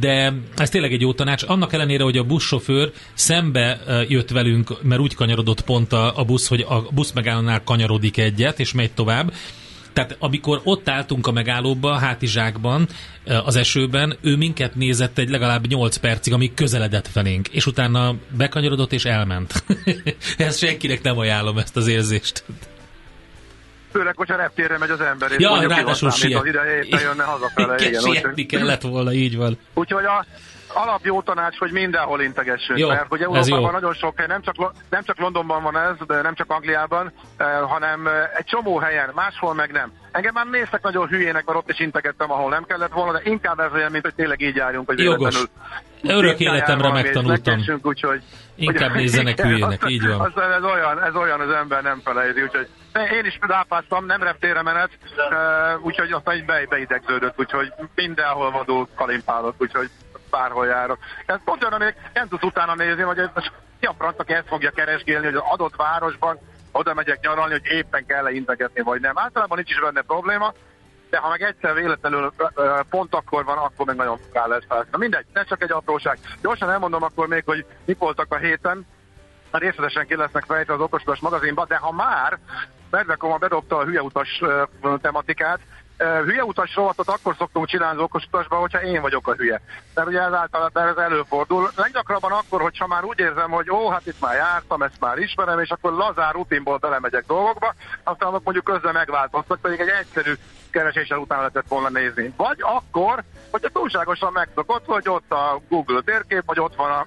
De 0.00 0.32
ez 0.56 0.68
tényleg 0.68 0.92
egy 0.92 1.00
jó 1.00 1.12
tanács. 1.12 1.42
Annak 1.46 1.72
ellenére, 1.72 2.02
hogy 2.02 2.16
a 2.16 2.24
buszsofőr 2.24 2.92
szembe 3.14 3.80
jött 4.08 4.30
velünk, 4.30 4.82
mert 4.82 5.00
úgy 5.00 5.14
kanyarodott 5.14 5.60
pont 5.60 5.92
a, 5.92 6.18
a 6.18 6.24
busz, 6.24 6.48
hogy 6.48 6.60
a 6.68 6.86
busz 6.90 7.12
megállónál 7.12 7.64
kanyarodik 7.64 8.16
egyet, 8.18 8.60
és 8.60 8.72
megy 8.72 8.92
tovább, 8.92 9.32
tehát 9.92 10.16
amikor 10.18 10.60
ott 10.64 10.88
álltunk 10.88 11.26
a 11.26 11.32
megállóba, 11.32 11.90
a 11.90 11.98
hátizsákban, 11.98 12.86
az 13.44 13.56
esőben, 13.56 14.16
ő 14.20 14.36
minket 14.36 14.74
nézett 14.74 15.18
egy 15.18 15.30
legalább 15.30 15.66
8 15.66 15.96
percig, 15.96 16.32
amíg 16.32 16.54
közeledett 16.54 17.08
felénk, 17.08 17.48
és 17.48 17.66
utána 17.66 18.14
bekanyarodott 18.36 18.92
és 18.92 19.04
elment. 19.04 19.64
ezt 20.36 20.58
senkinek 20.58 21.02
nem 21.02 21.18
ajánlom 21.18 21.58
ezt 21.58 21.76
az 21.76 21.86
érzést. 21.86 22.44
Főleg, 23.92 24.16
hogyha 24.16 24.36
reptérre 24.36 24.78
megy 24.78 24.90
az 24.90 25.00
ember, 25.00 25.30
és 25.30 25.36
ja, 25.38 25.48
mondjuk 25.48 25.70
ráadásul 25.72 26.10
siet. 26.10 26.40
az 26.40 26.46
ideje 26.46 26.84
jönne 26.88 27.22
hazafele. 27.22 27.74
Igen, 27.78 27.88
igen 27.88 28.00
sietni 28.00 28.46
kellett 28.46 28.82
volna, 28.82 29.12
így 29.12 29.36
van. 29.36 29.58
Úgyhogy 29.74 30.04
a, 30.04 30.26
alap 30.74 31.04
jó 31.04 31.22
tanács, 31.22 31.58
hogy 31.58 31.72
mindenhol 31.72 32.20
integessünk, 32.20 32.78
jó, 32.78 32.88
mert 32.88 33.08
hogy 33.08 33.22
Európában 33.22 33.72
nagyon 33.72 33.94
sok 33.94 34.18
hely, 34.18 34.26
nem 34.26 34.42
csak, 34.42 34.72
nem 34.90 35.02
csak 35.02 35.18
Londonban 35.18 35.62
van 35.62 35.76
ez, 35.76 36.06
de 36.06 36.22
nem 36.22 36.34
csak 36.34 36.50
Angliában, 36.50 37.12
eh, 37.36 37.46
hanem 37.60 38.06
eh, 38.06 38.30
egy 38.34 38.44
csomó 38.44 38.78
helyen, 38.78 39.10
máshol 39.14 39.54
meg 39.54 39.72
nem. 39.72 39.92
Engem 40.12 40.34
már 40.34 40.46
néztek 40.46 40.82
nagyon 40.82 41.08
hülyének, 41.08 41.44
mert 41.44 41.58
ott 41.58 41.70
is 41.70 41.80
integettem, 41.80 42.30
ahol 42.30 42.50
nem 42.50 42.64
kellett 42.64 42.92
volna, 42.92 43.12
de 43.12 43.20
inkább 43.24 43.58
ez 43.58 43.72
olyan, 43.72 43.90
mint 43.90 44.04
hogy 44.04 44.14
tényleg 44.14 44.40
így 44.40 44.56
járjunk, 44.56 44.86
hogy 44.86 44.98
Jogos. 44.98 45.44
Örök 46.02 46.40
életemre 46.40 46.92
megtanultam. 46.92 47.60
Úgyhogy, 47.82 48.22
Inkább 48.54 48.94
nézzenek 48.94 49.40
hülyének, 49.40 49.82
így 49.86 50.06
van. 50.06 50.20
Az, 50.20 50.42
ez, 50.42 50.64
olyan, 50.64 51.02
ez 51.02 51.14
olyan, 51.14 51.40
az 51.40 51.50
ember 51.50 51.82
nem 51.82 52.00
felejti, 52.04 52.42
úgyhogy 52.42 52.68
én 53.12 53.24
is 53.24 53.38
rápáztam, 53.40 54.06
nem 54.06 54.22
reptére 54.22 54.62
menet, 54.62 54.90
eh, 55.30 55.84
úgyhogy 55.84 56.12
aztán 56.12 56.36
így 56.36 56.44
be, 56.44 56.66
beidegződött, 56.68 57.38
úgyhogy 57.38 57.72
mindenhol 57.94 58.50
vadul 58.50 58.88
kalimpálok, 58.94 59.54
úgyhogy 59.58 59.90
bárhol 60.32 60.66
járok. 60.66 60.98
Ez 61.26 61.38
pont 61.44 61.62
olyan, 61.62 61.80
amíg 61.80 61.94
nem 62.12 62.28
tudsz 62.28 62.42
utána 62.42 62.74
nézni, 62.74 63.02
hogy 63.02 63.18
ez 63.18 63.28
ki 63.80 63.86
a 63.86 63.94
franc, 63.98 64.18
aki 64.18 64.32
ezt 64.32 64.48
fogja 64.48 64.70
keresgélni, 64.70 65.24
hogy 65.24 65.34
az 65.34 65.42
adott 65.48 65.76
városban 65.76 66.38
oda 66.72 66.94
megyek 66.94 67.20
nyaralni, 67.20 67.52
hogy 67.52 67.66
éppen 67.66 68.06
kell-e 68.06 68.30
integetni, 68.30 68.80
vagy 68.80 69.00
nem. 69.00 69.18
Általában 69.18 69.56
nincs 69.56 69.70
is 69.70 69.80
benne 69.80 70.02
probléma, 70.02 70.52
de 71.10 71.18
ha 71.18 71.28
meg 71.28 71.42
egyszer 71.42 71.74
véletlenül 71.74 72.32
pont 72.90 73.14
akkor 73.14 73.44
van, 73.44 73.58
akkor 73.58 73.86
meg 73.86 73.96
nagyon 73.96 74.18
kell 74.32 74.48
lesz 74.48 74.64
fel. 74.68 74.86
Na 74.90 74.98
mindegy, 74.98 75.26
ez 75.32 75.46
csak 75.46 75.62
egy 75.62 75.72
apróság. 75.72 76.18
Gyorsan 76.42 76.70
elmondom 76.70 77.02
akkor 77.02 77.26
még, 77.26 77.42
hogy 77.46 77.66
mik 77.84 77.98
voltak 77.98 78.32
a 78.32 78.36
héten. 78.36 78.86
Részletesen 79.50 80.06
ki 80.06 80.16
lesznek 80.16 80.44
fejtve 80.44 80.74
az 80.74 80.80
okosítás 80.80 81.20
magazinba, 81.20 81.66
de 81.66 81.76
ha 81.76 81.92
már 81.92 82.38
Medvekoma 82.90 83.36
bedobta 83.36 83.76
a 83.76 83.84
hülye 83.84 84.02
utas 84.02 84.42
tematikát, 85.00 85.60
hülye 85.98 86.44
utas 86.44 86.74
rovatot 86.74 87.08
akkor 87.08 87.34
szoktunk 87.38 87.66
csinálni 87.66 87.96
az 87.96 88.02
okos 88.02 88.24
utasban, 88.24 88.60
hogyha 88.60 88.82
én 88.82 89.00
vagyok 89.00 89.28
a 89.28 89.34
hülye. 89.34 89.60
Mert 89.94 90.08
ugye 90.08 90.20
ez 90.20 90.32
általában 90.32 90.86
ez 90.88 90.96
előfordul. 90.96 91.70
Leggyakrabban 91.76 92.32
akkor, 92.32 92.60
hogyha 92.60 92.86
már 92.86 93.04
úgy 93.04 93.18
érzem, 93.18 93.50
hogy 93.50 93.70
ó, 93.70 93.88
hát 93.88 94.06
itt 94.06 94.20
már 94.20 94.34
jártam, 94.34 94.82
ezt 94.82 95.00
már 95.00 95.18
ismerem, 95.18 95.60
és 95.60 95.70
akkor 95.70 95.92
lazár 95.92 96.32
rutinból 96.32 96.76
belemegyek 96.76 97.24
dolgokba, 97.26 97.74
aztán 98.02 98.30
mondjuk 98.30 98.64
közben 98.64 98.92
megváltoztak, 98.92 99.60
pedig 99.60 99.80
egy 99.80 99.88
egyszerű 99.88 100.32
kereséssel 100.70 101.18
utána 101.18 101.40
lehetett 101.40 101.68
volna 101.68 101.88
nézni. 101.88 102.32
Vagy 102.36 102.58
akkor, 102.60 103.22
hogyha 103.50 103.68
túlságosan 103.68 104.32
megszokott, 104.32 104.84
hogy 104.86 105.08
ott 105.08 105.32
a 105.32 105.60
Google 105.68 106.00
térkép, 106.00 106.42
vagy 106.46 106.60
ott 106.60 106.74
van 106.76 106.90
a, 106.90 107.06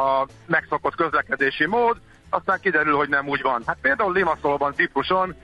a 0.00 0.26
megszokott 0.46 0.94
közlekedési 0.94 1.66
mód, 1.66 1.96
aztán 2.30 2.60
kiderül, 2.60 2.96
hogy 2.96 3.08
nem 3.08 3.28
úgy 3.28 3.42
van. 3.42 3.62
Hát 3.66 3.76
például 3.80 4.12
Limasszolban, 4.12 4.74
Cipruson 4.74 5.34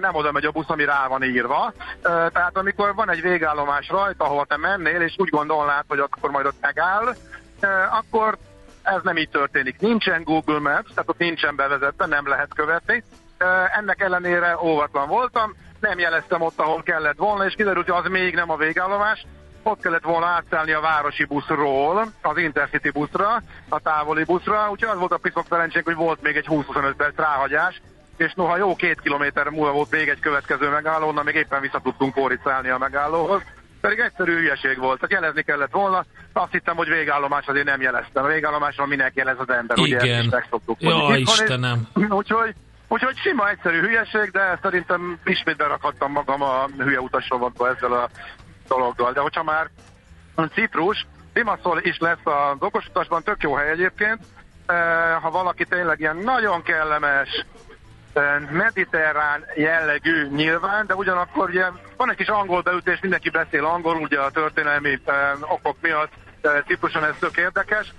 nem 0.00 0.14
oda 0.14 0.32
megy 0.32 0.44
a 0.44 0.50
busz, 0.50 0.70
ami 0.70 0.84
rá 0.84 1.06
van 1.06 1.22
írva. 1.22 1.72
Tehát 2.02 2.56
amikor 2.56 2.94
van 2.94 3.10
egy 3.10 3.20
végállomás 3.20 3.88
rajta, 3.88 4.24
ahova 4.24 4.44
te 4.44 4.56
mennél, 4.56 5.00
és 5.00 5.14
úgy 5.16 5.28
gondolnád, 5.28 5.84
hogy 5.88 5.98
akkor 5.98 6.30
majd 6.30 6.46
ott 6.46 6.60
megáll, 6.60 7.14
akkor 7.90 8.36
ez 8.82 9.00
nem 9.02 9.16
így 9.16 9.30
történik. 9.30 9.80
Nincsen 9.80 10.22
Google 10.22 10.58
Maps, 10.58 10.88
tehát 10.88 11.08
ott 11.08 11.18
nincsen 11.18 11.56
bevezetve, 11.56 12.06
nem 12.06 12.28
lehet 12.28 12.54
követni. 12.54 13.04
Ennek 13.78 14.00
ellenére 14.00 14.58
óvatlan 14.62 15.08
voltam, 15.08 15.54
nem 15.80 15.98
jeleztem 15.98 16.40
ott, 16.40 16.58
ahol 16.58 16.82
kellett 16.82 17.16
volna, 17.16 17.44
és 17.44 17.54
kiderült, 17.54 17.88
hogy 17.90 18.02
az 18.04 18.10
még 18.10 18.34
nem 18.34 18.50
a 18.50 18.56
végállomás, 18.56 19.26
ott 19.62 19.80
kellett 19.80 20.02
volna 20.02 20.26
átszállni 20.26 20.72
a 20.72 20.80
városi 20.80 21.24
buszról, 21.24 22.06
az 22.22 22.36
Intercity 22.36 22.90
buszra, 22.90 23.42
a 23.68 23.80
távoli 23.80 24.24
buszra, 24.24 24.70
úgyhogy 24.70 24.88
az 24.88 24.98
volt 24.98 25.12
a 25.12 25.16
piszok 25.16 25.46
szerencsénk, 25.48 25.84
hogy 25.84 25.94
volt 25.94 26.22
még 26.22 26.36
egy 26.36 26.46
20-25 26.48 26.92
perc 26.96 27.16
ráhagyás, 27.16 27.82
és 28.22 28.32
noha 28.34 28.56
jó 28.56 28.74
két 28.76 29.00
kilométer 29.00 29.48
múlva 29.48 29.72
volt 29.72 29.90
még 29.90 30.08
egy 30.08 30.20
következő 30.20 30.68
megálló, 30.68 31.08
onnan 31.08 31.24
még 31.24 31.34
éppen 31.34 31.60
vissza 31.60 31.80
tudtunk 31.82 32.14
kóricálni 32.14 32.68
a 32.68 32.78
megállóhoz. 32.78 33.42
Pedig 33.80 33.98
egyszerű 33.98 34.32
hülyeség 34.32 34.78
volt, 34.78 35.00
tehát 35.00 35.22
jelezni 35.22 35.42
kellett 35.42 35.70
volna. 35.70 36.04
Azt 36.32 36.52
hittem, 36.52 36.76
hogy 36.76 36.88
végállomás 36.88 37.46
azért 37.46 37.66
nem 37.66 37.80
jeleztem. 37.80 38.24
A 38.24 38.26
végállomáson 38.26 38.88
minek 38.88 39.14
jelez 39.14 39.36
az 39.38 39.48
ember, 39.48 39.78
Igen. 39.78 40.00
ugye 40.00 40.16
ezt 40.16 40.30
megszoktuk. 40.30 40.76
Ja, 40.80 41.16
Istenem. 41.16 41.88
Úgyhogy, 42.08 42.54
úgyhogy 42.88 43.16
sima, 43.16 43.48
egyszerű 43.48 43.80
hülyeség, 43.80 44.30
de 44.30 44.58
szerintem 44.62 45.18
ismét 45.24 45.56
berakadtam 45.56 46.12
magam 46.12 46.42
a 46.42 46.66
hülye 46.78 47.00
utasrovatba 47.00 47.68
ezzel 47.68 47.92
a 47.92 48.08
dologgal. 48.68 49.12
De 49.12 49.20
hogyha 49.20 49.42
már 49.42 49.70
Ciprus, 50.54 51.06
Limassol 51.34 51.80
is 51.82 51.98
lesz 51.98 52.24
az 52.24 52.56
okosutasban, 52.58 53.22
tök 53.22 53.42
jó 53.42 53.54
hely 53.54 53.70
egyébként. 53.70 54.18
Eh, 54.66 55.22
ha 55.22 55.30
valaki 55.30 55.64
tényleg 55.64 56.00
ilyen 56.00 56.16
nagyon 56.16 56.62
kellemes, 56.62 57.46
mediterrán 58.50 59.44
jellegű 59.54 60.28
nyilván, 60.28 60.86
de 60.86 60.94
ugyanakkor 60.94 61.48
ugye 61.48 61.64
van 61.96 62.10
egy 62.10 62.16
kis 62.16 62.28
angol 62.28 62.60
beütés, 62.60 63.00
mindenki 63.00 63.30
beszél 63.30 63.64
angol, 63.64 63.96
ugye 63.96 64.20
a 64.20 64.30
történelmi 64.30 65.00
okok 65.40 65.76
miatt 65.80 66.12
Cipruson 66.66 67.04
ez 67.04 67.14
tök 67.18 67.36
érdekes, 67.36 67.94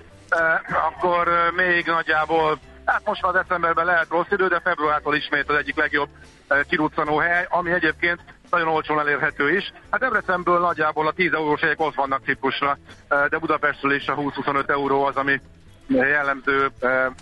akkor 0.70 1.28
még 1.56 1.86
nagyjából 1.86 2.60
Hát 2.86 3.02
most 3.06 3.22
már 3.22 3.34
decemberben 3.34 3.86
lehet 3.86 4.10
rossz 4.10 4.32
idő, 4.32 4.48
de 4.48 4.60
februártól 4.60 5.16
ismét 5.16 5.50
az 5.50 5.56
egyik 5.56 5.76
legjobb 5.76 6.10
kiruccanó 6.68 7.18
hely, 7.18 7.46
ami 7.50 7.72
egyébként 7.72 8.20
nagyon 8.50 8.68
olcsón 8.68 9.00
elérhető 9.00 9.56
is. 9.56 9.74
Hát 9.92 10.00
Debrecenből 10.00 10.60
nagyjából 10.60 11.08
a 11.08 11.12
10 11.12 11.34
eurós 11.34 11.62
jegyek 11.62 11.80
ott 11.80 11.96
vannak 11.96 12.24
Ciprusra, 12.26 12.78
de 13.30 13.38
Budapestről 13.38 13.94
is 13.94 14.08
a 14.08 14.16
20-25 14.16 14.70
euró 14.70 15.04
az, 15.04 15.16
ami 15.16 15.42
jellemző 15.88 16.72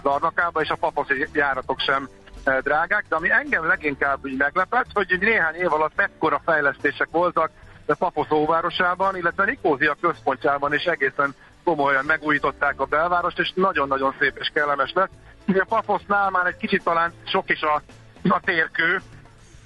Larnakába, 0.03 0.62
és 0.62 0.69
a 0.69 0.75
papos 0.75 1.07
járatok 1.33 1.79
sem 1.79 2.10
drágák, 2.43 3.05
de 3.10 3.15
ami 3.15 3.31
engem 3.31 3.67
leginkább 3.67 4.24
úgy 4.24 4.38
meglepett, 4.38 4.88
hogy 4.93 5.17
néhány 5.19 5.55
év 5.55 5.74
alatt 5.74 5.95
mekkora 5.95 6.41
fejlesztések 6.45 7.07
voltak 7.12 7.51
Paphos 7.98 8.31
óvárosában, 8.31 9.15
illetve 9.15 9.45
Nikózia 9.45 9.95
központjában 10.01 10.74
is 10.74 10.83
egészen 10.83 11.36
komolyan 11.63 12.05
megújították 12.05 12.79
a 12.79 12.86
belvárost, 12.86 13.39
és 13.39 13.51
nagyon-nagyon 13.55 14.15
szép 14.19 14.38
és 14.38 14.50
kellemes 14.53 14.91
lett. 14.93 15.12
Ugye 15.48 15.63
Paphosnál 15.63 16.29
már 16.29 16.45
egy 16.45 16.57
kicsit 16.57 16.83
talán 16.83 17.13
sok 17.25 17.50
is 17.50 17.62
a, 17.62 17.81
a 18.29 18.39
térkő, 18.39 19.01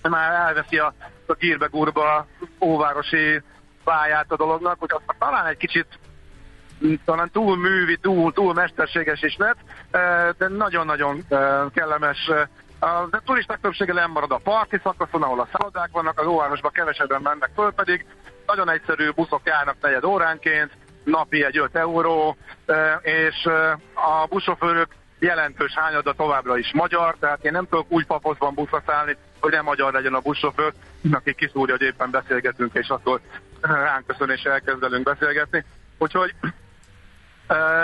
már 0.01 0.31
elveszi 0.31 0.77
a, 0.77 0.93
a 1.25 1.33
gírbe-gurba 1.33 2.27
óvárosi 2.61 3.41
pályát 3.83 4.31
a 4.31 4.35
dolognak, 4.35 4.75
hogy 4.79 4.89
talán 5.19 5.45
egy 5.45 5.57
kicsit 5.57 5.87
talán 7.05 7.29
túl 7.31 7.57
művi, 7.57 7.97
túl, 7.97 8.33
túl 8.33 8.53
mesterséges 8.53 9.21
is 9.21 9.35
lett, 9.37 9.57
de 10.37 10.47
nagyon-nagyon 10.47 11.25
kellemes 11.73 12.31
a 12.79 13.09
turisták 13.25 13.59
többsége 13.61 13.93
nem 13.93 14.11
marad 14.11 14.31
a 14.31 14.39
parti 14.43 14.79
szakaszon, 14.83 15.23
ahol 15.23 15.39
a 15.39 15.47
szállodák 15.51 15.89
vannak, 15.91 16.19
az 16.19 16.25
óvárosban 16.25 16.71
kevesebben 16.71 17.21
mennek 17.21 17.49
föl, 17.55 17.71
pedig 17.71 18.05
nagyon 18.45 18.69
egyszerű 18.69 19.09
buszok 19.09 19.41
járnak 19.43 19.75
negyed 19.81 20.03
óránként, 20.03 20.71
napi 21.03 21.43
egy 21.43 21.57
5 21.57 21.75
euró, 21.75 22.37
és 23.01 23.45
a 23.93 24.25
buszsofőrök 24.29 24.87
jelentős 25.19 25.73
hányada 25.73 26.13
továbbra 26.13 26.57
is 26.57 26.71
magyar, 26.73 27.15
tehát 27.19 27.45
én 27.45 27.51
nem 27.51 27.67
tudok 27.69 27.85
úgy 27.89 28.05
paposzban 28.05 28.53
buszra 28.53 28.83
szállni, 28.85 29.17
hogy 29.39 29.51
nem 29.51 29.63
magyar 29.63 29.93
legyen 29.93 30.13
a 30.13 30.19
buszsofőr, 30.19 30.73
aki 31.11 31.33
kiszúrja, 31.33 31.75
hogy 31.77 31.87
éppen 31.87 32.11
beszélgetünk, 32.11 32.73
és 32.73 32.87
akkor 32.87 33.21
ránk 33.61 34.05
köszön, 34.05 34.29
és 34.29 34.41
elkezdelünk 34.41 35.03
beszélgetni. 35.03 35.65
Úgyhogy 35.97 36.33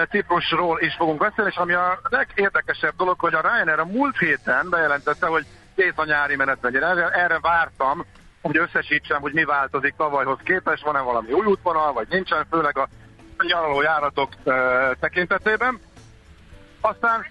Ciprusról 0.10 0.80
is 0.80 0.96
fogunk 0.96 1.20
beszélni, 1.20 1.52
és 1.52 1.58
ami 1.58 1.74
a 1.74 2.00
legérdekesebb 2.10 2.96
dolog, 2.98 3.20
hogy 3.20 3.34
a 3.34 3.42
Ryanair 3.42 3.80
a 3.80 3.86
múlt 3.86 4.18
héten 4.18 4.70
bejelentette, 4.70 5.28
hogy 5.28 5.46
kész 5.76 5.94
a 5.96 6.06
nyári 6.06 6.36
menet 6.36 6.58
legyen. 6.62 6.84
Erre, 6.84 7.10
erre 7.10 7.40
vártam, 7.40 8.06
hogy 8.42 8.58
összesítsem, 8.58 9.22
hogy 9.22 9.34
mi 9.34 9.44
változik 9.44 9.94
tavalyhoz 9.98 10.40
képest, 10.44 10.84
van-e 10.84 11.00
valami 11.00 11.32
új 11.32 11.46
útvonal, 11.46 11.94
vagy 11.94 12.08
nincsen, 12.10 12.46
főleg 12.50 12.78
a 12.78 12.88
nyaraló 13.48 13.82
járatok 13.82 14.30
e, 14.44 14.52
tekintetében. 15.00 15.80
Aztán 16.82 17.26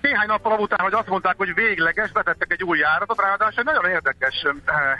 néhány 0.00 0.26
nappal 0.26 0.58
után, 0.58 0.80
hogy 0.80 0.92
azt 0.92 1.08
mondták, 1.08 1.34
hogy 1.36 1.54
végleges, 1.54 2.10
betettek 2.10 2.52
egy 2.52 2.62
új 2.62 2.78
járatot, 2.78 3.20
ráadásul 3.20 3.58
egy 3.58 3.64
nagyon 3.64 3.90
érdekes 3.90 4.46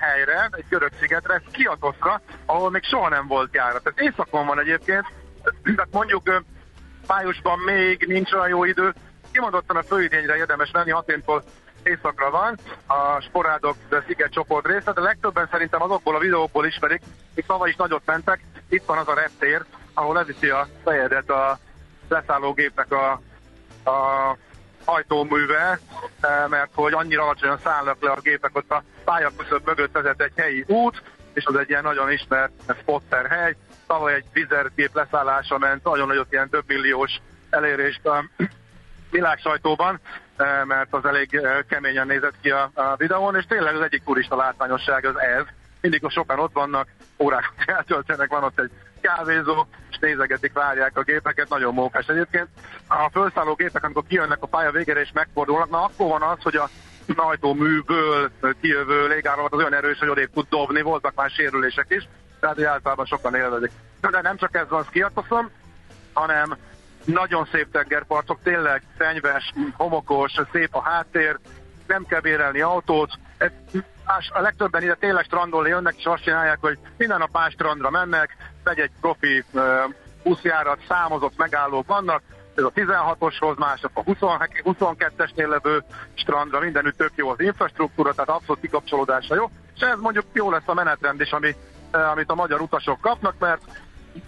helyre, 0.00 0.48
egy 0.50 0.64
görög 0.68 0.90
szigetre, 1.00 1.42
Kiatoszra, 1.52 2.20
ahol 2.46 2.70
még 2.70 2.84
soha 2.84 3.08
nem 3.08 3.26
volt 3.26 3.54
járat. 3.54 3.86
Ez 3.86 3.92
északon 3.96 4.46
van 4.46 4.60
egyébként, 4.60 5.04
tehát 5.62 5.92
mondjuk 5.92 6.42
májusban 7.06 7.58
még 7.58 8.04
nincs 8.06 8.32
olyan 8.32 8.48
jó 8.48 8.64
idő, 8.64 8.94
kimondottan 9.32 9.76
a 9.76 9.82
főidényre 9.82 10.36
érdemes 10.36 10.70
menni, 10.70 10.90
Haténtól 10.90 11.42
északra 11.82 12.30
van, 12.30 12.58
a 12.86 13.20
Sporádok 13.20 13.76
sziget 14.06 14.32
csoport 14.32 14.66
része, 14.66 14.92
de 14.92 15.00
legtöbben 15.00 15.48
szerintem 15.50 15.82
azokból 15.82 16.16
a 16.16 16.18
videókból 16.18 16.66
ismerik, 16.66 17.02
itt 17.34 17.46
tavaly 17.46 17.68
is 17.68 17.76
nagyot 17.76 18.02
mentek, 18.04 18.40
itt 18.68 18.84
van 18.86 18.98
az 18.98 19.08
a 19.08 19.14
reptér, 19.14 19.64
ahol 19.94 20.14
leviszi 20.14 20.48
a 20.48 20.68
fejedet 20.84 21.30
a 21.30 21.58
leszállógépnek 22.08 22.92
a, 22.92 23.10
a 23.90 24.36
hajtóműve, 24.84 25.78
mert 26.48 26.70
hogy 26.74 26.92
annyira 26.92 27.22
alacsonyan 27.22 27.58
szállnak 27.58 27.96
le 28.00 28.10
a 28.10 28.20
gépek, 28.20 28.56
ott 28.56 28.70
a 28.70 28.82
pályakuszöbb 29.04 29.66
mögött 29.66 29.92
vezet 29.92 30.20
egy 30.20 30.32
helyi 30.36 30.64
út, 30.66 31.02
és 31.32 31.44
az 31.44 31.56
egy 31.56 31.68
ilyen 31.68 31.82
nagyon 31.82 32.12
ismert 32.12 32.52
spotter 32.80 33.26
hely, 33.26 33.56
tavaly 33.86 34.14
egy 34.14 34.24
vizergép 34.32 34.94
leszállása 34.94 35.58
ment, 35.58 35.84
nagyon 35.84 36.06
nagyot 36.06 36.32
ilyen 36.32 36.48
több 36.48 36.64
milliós 36.66 37.20
elérést 37.50 38.06
a 38.06 38.24
világ 39.10 39.38
sajtóban, 39.38 40.00
eh, 40.36 40.64
mert 40.64 40.94
az 40.94 41.04
elég 41.04 41.34
eh, 41.34 41.58
keményen 41.68 42.06
nézett 42.06 42.34
ki 42.40 42.50
a, 42.50 42.70
a 42.74 42.96
videón, 42.96 43.36
és 43.36 43.44
tényleg 43.48 43.74
az 43.74 43.80
egyik 43.80 44.04
turista 44.04 44.36
látványosság 44.36 45.04
az 45.04 45.20
ez. 45.20 45.44
Mindig 45.80 46.02
sokan 46.08 46.38
ott 46.38 46.52
vannak, 46.52 46.88
órákat 47.18 47.54
eltöltenek, 47.76 48.28
van 48.28 48.44
ott 48.44 48.58
egy 48.58 48.70
kávézó, 49.00 49.66
és 49.90 49.98
nézegetik, 50.00 50.52
várják 50.52 50.98
a 50.98 51.02
gépeket, 51.02 51.48
nagyon 51.48 51.74
mókás 51.74 52.06
egyébként. 52.06 52.48
A 52.88 53.10
felszálló 53.12 53.54
gépek, 53.54 53.84
amikor 53.84 54.04
kijönnek 54.08 54.42
a 54.42 54.46
pálya 54.46 54.70
végére 54.70 55.00
és 55.00 55.10
megfordulnak, 55.12 55.70
na 55.70 55.82
akkor 55.82 56.08
van 56.08 56.22
az, 56.22 56.42
hogy 56.42 56.56
a 56.56 56.70
műből 57.54 58.30
kijövő 58.60 59.06
légáramat 59.08 59.52
az 59.52 59.58
olyan 59.58 59.74
erős, 59.74 59.98
hogy 59.98 60.08
odébb 60.08 60.30
tud 60.32 60.46
dobni, 60.48 60.82
voltak 60.82 61.14
már 61.14 61.30
sérülések 61.30 61.86
is, 61.88 62.08
tehát 62.44 62.58
hogy 62.58 62.68
általában 62.68 63.06
sokan 63.06 63.34
élvezik. 63.34 63.70
De 64.00 64.20
nem 64.22 64.36
csak 64.36 64.56
ez 64.56 64.68
van 64.68 64.84
Skiatoszon, 64.84 65.50
hanem 66.12 66.56
nagyon 67.04 67.48
szép 67.52 67.70
tengerpartok, 67.70 68.38
tényleg 68.42 68.82
fenyves, 68.96 69.52
homokos, 69.76 70.32
szép 70.52 70.74
a 70.74 70.82
háttér, 70.82 71.38
nem 71.86 72.04
kell 72.06 72.20
bérelni 72.20 72.60
autót, 72.60 73.10
a 74.28 74.40
legtöbben 74.40 74.82
ide 74.82 74.94
tényleg 74.94 75.24
strandolni 75.24 75.68
jönnek, 75.68 75.94
és 75.96 76.04
azt 76.04 76.22
csinálják, 76.22 76.58
hogy 76.60 76.78
minden 76.96 77.18
nap 77.18 77.32
más 77.32 77.52
strandra 77.52 77.90
mennek, 77.90 78.36
megy 78.64 78.78
egy 78.78 78.90
profi 79.00 79.44
buszjárat, 80.22 80.78
számozott 80.88 81.36
megállók 81.36 81.86
vannak, 81.86 82.22
ez 82.54 82.64
a 82.64 82.72
16-oshoz, 82.74 83.56
mások 83.56 83.90
a 83.94 84.02
22-esnél 84.02 85.48
levő 85.48 85.84
strandra, 86.14 86.60
mindenütt 86.60 86.96
tök 86.96 87.12
jó 87.14 87.28
az 87.28 87.40
infrastruktúra, 87.40 88.12
tehát 88.12 88.30
abszolút 88.30 88.60
kikapcsolódása 88.60 89.34
jó, 89.34 89.50
és 89.74 89.80
ez 89.80 89.98
mondjuk 89.98 90.24
jó 90.32 90.50
lesz 90.50 90.66
a 90.66 90.74
menetrend 90.74 91.20
is, 91.20 91.30
ami 91.30 91.54
amit 91.94 92.30
a 92.30 92.34
magyar 92.34 92.60
utasok 92.60 93.00
kapnak, 93.00 93.34
mert 93.38 93.62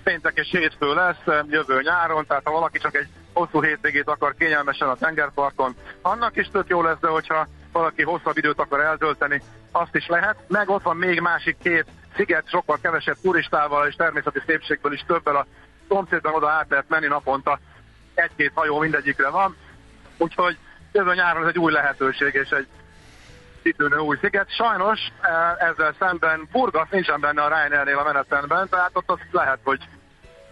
péntek 0.03 0.39
és 0.39 0.49
hétfő 0.51 0.95
lesz 0.95 1.27
eh, 1.27 1.45
jövő 1.49 1.81
nyáron, 1.81 2.27
tehát 2.27 2.45
ha 2.45 2.53
valaki 2.53 2.79
csak 2.79 2.97
egy 2.97 3.09
hosszú 3.33 3.63
hétvégét 3.63 4.09
akar 4.09 4.35
kényelmesen 4.39 4.89
a 4.89 4.97
tengerparton, 4.97 5.75
annak 6.03 6.37
is 6.37 6.49
tök 6.53 6.69
jó 6.69 6.83
lesz, 6.83 6.99
de 7.01 7.09
hogyha 7.09 7.47
valaki 7.73 8.03
hosszabb 8.03 8.37
időt 8.37 8.59
akar 8.59 8.81
eltölteni, 8.81 9.43
azt 9.73 9.95
is 9.95 10.07
lehet. 10.07 10.37
Meg 10.49 10.69
ott 10.69 10.83
van 10.83 10.97
még 10.97 11.21
másik 11.21 11.57
két 11.63 11.87
sziget, 12.17 12.49
sokkal 12.49 12.79
kevesebb 12.83 13.17
turistával 13.23 13.87
és 13.87 13.95
természeti 13.95 14.43
szépségből 14.47 14.93
is 14.93 15.05
többel 15.07 15.37
a 15.37 15.47
szomszédban 15.89 16.35
oda 16.35 16.51
át 16.51 16.67
lehet 16.69 16.89
menni 16.89 17.07
naponta. 17.07 17.59
Egy-két 18.15 18.53
hajó 18.55 18.79
mindegyikre 18.79 19.29
van. 19.29 19.57
Úgyhogy 20.17 20.59
jövő 20.93 21.15
nyáron 21.15 21.43
ez 21.43 21.49
egy 21.49 21.59
új 21.59 21.73
lehetőség 21.73 22.35
és 22.35 22.51
egy 22.51 22.67
kitűnő 23.67 23.97
új 23.97 24.17
sziget. 24.21 24.51
Sajnos 24.51 25.01
e, 25.21 25.65
ezzel 25.69 25.95
szemben 25.99 26.49
Burgas 26.53 26.89
nincsen 26.91 27.21
benne 27.21 27.43
a 27.43 27.49
Ryanairnél 27.49 27.99
a 27.99 28.05
menetrendben, 28.05 28.69
tehát 28.69 28.91
ott 28.93 29.11
azt 29.11 29.29
lehet, 29.31 29.59
hogy 29.65 29.81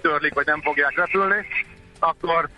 törlik, 0.01 0.35
vagy 0.35 0.47
nem 0.47 0.61
fogják 0.61 0.97
repülni, 0.97 1.47
akkor 1.99 2.49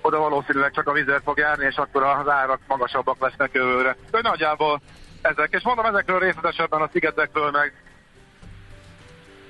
oda 0.00 0.18
valószínűleg 0.18 0.72
csak 0.72 0.88
a 0.88 0.92
vizer 0.92 1.20
fog 1.24 1.38
járni, 1.38 1.64
és 1.64 1.76
akkor 1.76 2.02
az 2.02 2.28
árak 2.28 2.60
magasabbak 2.66 3.20
lesznek 3.20 3.50
jövőre. 3.52 3.96
De 4.10 4.20
nagyjából 4.22 4.80
ezek. 5.22 5.52
És 5.52 5.62
mondom 5.62 5.84
ezekről 5.84 6.18
részletesebben 6.18 6.80
a 6.80 6.88
szigetekről, 6.92 7.50
meg 7.50 7.72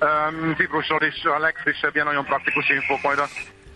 um, 0.01 0.57
is 0.99 1.25
a 1.25 1.39
legfrissebb 1.39 1.95
ilyen 1.95 2.07
nagyon 2.07 2.25
praktikus 2.25 2.69
infók 2.69 3.03
majd 3.03 3.19
a 3.19 3.27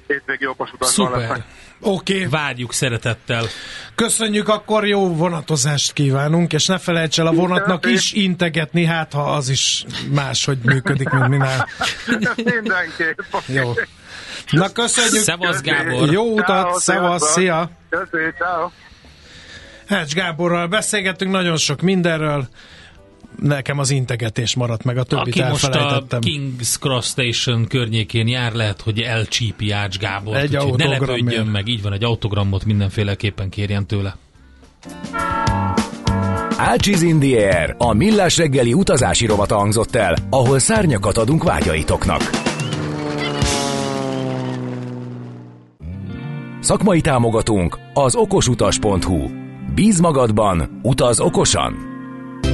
hétvégi 0.07 0.47
okos 0.47 0.71
Szuper. 0.81 1.45
Oké. 1.81 2.15
Okay. 2.15 2.27
Várjuk 2.29 2.73
szeretettel. 2.73 3.45
Köszönjük, 3.95 4.49
akkor 4.49 4.87
jó 4.87 5.15
vonatozást 5.15 5.93
kívánunk, 5.93 6.53
és 6.53 6.67
ne 6.67 6.79
felejts 6.79 7.21
el 7.21 7.27
a 7.27 7.33
vonatnak 7.33 7.87
is 7.87 8.13
integetni, 8.13 8.85
hát 8.85 9.13
ha 9.13 9.23
az 9.23 9.49
is 9.49 9.85
máshogy 10.11 10.59
működik, 10.63 11.09
mint 11.09 11.29
minál. 11.29 11.69
Mindenképp. 12.37 13.19
Jó. 13.47 13.73
Na 14.51 14.73
köszönjük. 14.73 15.25
Szevasz 15.25 15.61
Gábor. 15.61 16.13
Jó 16.13 16.33
utat, 16.33 16.75
szevasz, 16.75 17.33
szia. 17.33 17.71
Köszönjük, 17.89 18.37
ciao. 18.37 18.71
Hács 19.87 20.15
Gáborral 20.15 20.67
beszélgettünk 20.67 21.31
nagyon 21.33 21.57
sok 21.57 21.81
mindenről 21.81 22.49
nekem 23.41 23.79
az 23.79 23.91
integetés 23.91 24.55
maradt 24.55 24.85
meg, 24.85 24.99
a 24.99 25.03
többit 25.03 25.35
Aki 25.35 25.41
elfelejtettem. 25.41 26.21
most 26.23 26.37
a 26.37 26.41
King's 26.41 26.79
Cross 26.81 27.07
Station 27.07 27.67
környékén 27.67 28.29
jár, 28.29 28.53
lehet, 28.53 28.81
hogy 28.81 29.01
elcsípi 29.01 29.71
Ács 29.71 29.99
Gábor. 29.99 30.37
Egy 30.37 30.59
ne 30.77 30.87
lepődjön 30.87 31.47
meg, 31.47 31.69
így 31.69 31.83
van, 31.83 31.93
egy 31.93 32.05
autogramot 32.05 32.65
mindenféleképpen 32.65 33.49
kérjen 33.49 33.87
tőle. 33.87 34.17
Ácsiz 36.59 37.03
in 37.03 37.19
the 37.19 37.59
Air, 37.59 37.75
a 37.79 37.93
millás 37.93 38.37
reggeli 38.37 38.73
utazási 38.73 39.27
rovata 39.27 39.57
hangzott 39.57 39.95
el, 39.95 40.17
ahol 40.31 40.59
szárnyakat 40.59 41.17
adunk 41.17 41.43
vágyaitoknak. 41.43 42.31
Szakmai 46.61 47.01
támogatunk 47.01 47.79
az 47.95 48.15
okosutas.hu. 48.15 49.29
Bíz 49.75 50.01
magadban, 50.01 50.81
utaz 50.83 51.21
okosan! 51.21 51.96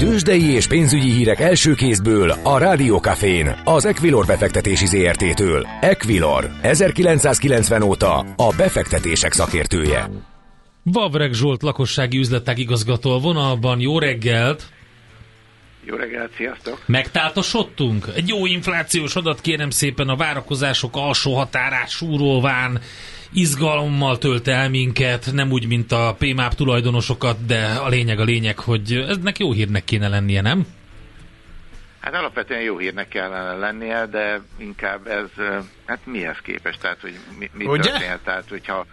Tőzsdei 0.03 0.51
és 0.51 0.67
pénzügyi 0.67 1.11
hírek 1.11 1.41
első 1.41 1.75
kézből 1.75 2.31
a 2.31 2.59
Rádiókafén, 2.59 3.61
az 3.65 3.85
Equilor 3.85 4.27
befektetési 4.27 4.87
ZRT-től. 4.87 5.67
Equilor, 5.81 6.51
1990 6.63 7.83
óta 7.83 8.19
a 8.19 8.55
befektetések 8.57 9.33
szakértője. 9.33 10.11
Vavreg 10.83 11.33
Zsolt 11.33 11.63
lakossági 11.63 12.19
üzletág 12.19 12.59
igazgató 12.59 13.11
a 13.11 13.19
vonalban. 13.19 13.81
Jó 13.81 13.99
reggelt! 13.99 14.63
Jó 15.85 15.97
reggelt, 15.97 16.33
sziasztok! 16.37 16.83
Megtáltosodtunk? 16.87 18.07
Egy 18.15 18.29
jó 18.29 18.47
inflációs 18.47 19.17
adat 19.17 19.41
kérem 19.41 19.71
szépen 19.71 20.09
a 20.09 20.17
várakozások 20.17 20.97
alsó 20.97 21.35
határát 21.35 21.89
súrolván 21.89 22.81
izgalommal 23.33 24.19
tölt 24.19 24.49
el 24.49 24.69
minket, 24.69 25.33
nem 25.33 25.51
úgy, 25.51 25.67
mint 25.67 25.93
a 25.93 26.17
PMAP 26.19 26.55
tulajdonosokat, 26.55 27.47
de 27.47 27.65
a 27.65 27.89
lényeg 27.89 28.19
a 28.19 28.25
lényeg, 28.25 28.59
hogy 28.59 29.05
eznek 29.09 29.39
jó 29.39 29.53
hírnek 29.53 29.85
kéne 29.85 30.09
lennie, 30.09 30.41
nem? 30.41 30.67
Hát 32.01 32.15
alapvetően 32.15 32.61
jó 32.61 32.79
hírnek 32.79 33.09
kellene 33.09 33.53
lennie, 33.53 34.07
de 34.07 34.41
inkább 34.57 35.07
ez, 35.07 35.45
hát 35.85 35.99
mihez 36.05 36.39
képest, 36.43 36.81
tehát 36.81 37.01
hogy 37.01 37.15
mi, 37.39 37.51
mi 37.53 37.65
történhet, 37.65 38.21
tehát 38.25 38.49
hogyha 38.49 38.87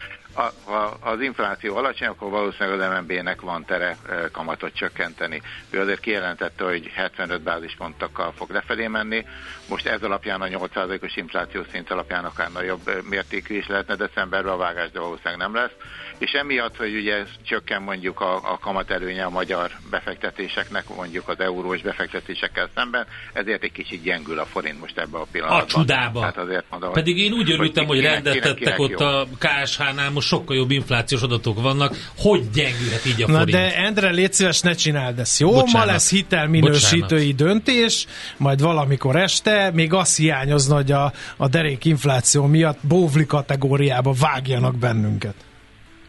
ha 0.66 0.98
az 1.00 1.22
infláció 1.22 1.76
alacsony, 1.76 2.08
akkor 2.08 2.30
valószínűleg 2.30 2.80
az 2.80 2.98
MNB-nek 3.00 3.42
van 3.42 3.66
tere 3.66 3.98
kamatot 4.32 4.74
csökkenteni. 4.74 5.42
Ő 5.70 5.80
azért 5.80 6.00
kijelentette, 6.00 6.64
hogy 6.64 6.88
75 6.94 7.42
bázispontokkal 7.42 8.32
fog 8.32 8.50
lefelé 8.50 8.88
menni. 8.88 9.26
Most 9.70 9.88
ez 9.88 10.04
alapján 10.04 10.42
a 10.42 10.46
8%-os 10.46 11.16
infláció 11.16 11.64
szint 11.72 11.92
alapján 11.92 12.26
akár 12.26 12.52
nagyobb 12.52 13.04
mértékű 13.10 13.56
is 13.56 13.68
lehetne 13.68 13.96
decemberben 13.96 14.54
a 14.54 14.58
vágás, 14.58 14.92
de 14.92 15.00
valószínűleg 15.00 15.38
nem 15.38 15.56
lesz 15.56 15.74
és 16.20 16.32
emiatt, 16.32 16.76
hogy 16.78 16.96
ugye 16.96 17.24
csökken 17.46 17.82
mondjuk 17.82 18.20
a, 18.22 18.36
a 18.36 18.58
kamat 18.62 18.92
előnye 18.92 19.24
a 19.24 19.30
magyar 19.30 19.72
befektetéseknek, 19.90 20.84
mondjuk 20.96 21.28
az 21.28 21.40
eurós 21.40 21.82
befektetésekkel 21.82 22.70
szemben, 22.76 23.06
ezért 23.34 23.64
egy 23.64 23.72
kicsit 23.72 24.04
gyengül 24.04 24.40
a 24.40 24.46
forint 24.46 24.80
most 24.80 24.98
ebbe 24.98 25.18
a 25.18 25.26
pillanatban. 25.32 25.64
A 25.64 25.66
csudába. 25.66 26.22
Hát 26.22 26.38
azért 26.38 26.66
mondom, 26.70 26.92
Pedig 26.92 27.18
én 27.18 27.32
úgy 27.32 27.52
örültem, 27.52 27.86
hogy, 27.86 27.96
hogy 27.96 28.06
rendet 28.06 28.42
tettek 28.42 28.80
ott 28.80 29.00
jó. 29.00 29.06
a 29.06 29.28
KSH-nál, 29.38 30.10
most 30.12 30.28
sokkal 30.28 30.56
jobb 30.56 30.72
inflációs 30.72 31.22
adatok 31.22 31.62
vannak. 31.62 31.96
Hogy 32.18 32.50
gyengülhet 32.50 33.06
így 33.06 33.22
a 33.22 33.28
Na 33.28 33.38
forint? 33.38 33.58
de 33.58 33.76
Endre, 33.76 34.10
légy 34.10 34.34
szíves, 34.34 34.62
ne 34.62 34.74
csináld 34.74 35.20
ezt, 35.20 35.40
jó? 35.40 35.50
Bocsánat. 35.52 35.72
Ma 35.74 35.86
lesz 35.92 36.10
hitelminősítői 36.10 37.32
Bocsánat. 37.32 37.36
döntés, 37.36 38.06
majd 38.38 38.62
valamikor 38.62 39.16
este, 39.16 39.72
még 39.74 39.94
azt 39.94 40.18
hiányozna, 40.18 40.76
hogy 40.76 40.92
a, 40.92 41.14
a 41.38 41.48
derék 41.48 41.86
infláció 41.86 42.46
miatt 42.46 42.80
bóvli 42.88 43.26
kategóriába 43.26 44.14
vágjanak 44.20 44.78
bennünket. 44.78 45.36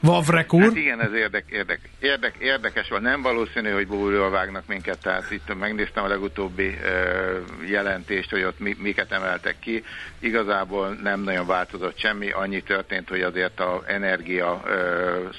Vavrek 0.02 0.52
úr? 0.52 0.62
Hát 0.62 0.76
igen, 0.76 1.00
ez 1.00 1.12
érdek, 1.12 1.44
érdek, 1.48 1.80
érdek, 1.98 2.34
érdekes 2.38 2.88
volt. 2.88 3.02
Nem 3.02 3.22
valószínű, 3.22 3.70
hogy 3.70 3.86
bújról 3.86 4.30
vágnak 4.30 4.66
minket, 4.66 4.98
tehát 4.98 5.30
itt 5.30 5.58
megnéztem 5.58 6.04
a 6.04 6.08
legutóbbi 6.08 6.66
uh, 6.66 7.68
jelentést, 7.68 8.30
hogy 8.30 8.42
ott 8.42 8.58
mi, 8.58 8.76
miket 8.78 9.12
emeltek 9.12 9.58
ki. 9.58 9.84
Igazából 10.18 10.98
nem 11.02 11.20
nagyon 11.20 11.46
változott 11.46 11.98
semmi, 11.98 12.30
annyi 12.30 12.62
történt, 12.62 13.08
hogy 13.08 13.20
azért 13.20 13.60
az 13.60 13.82
energia 13.86 14.62
uh, 14.64 14.70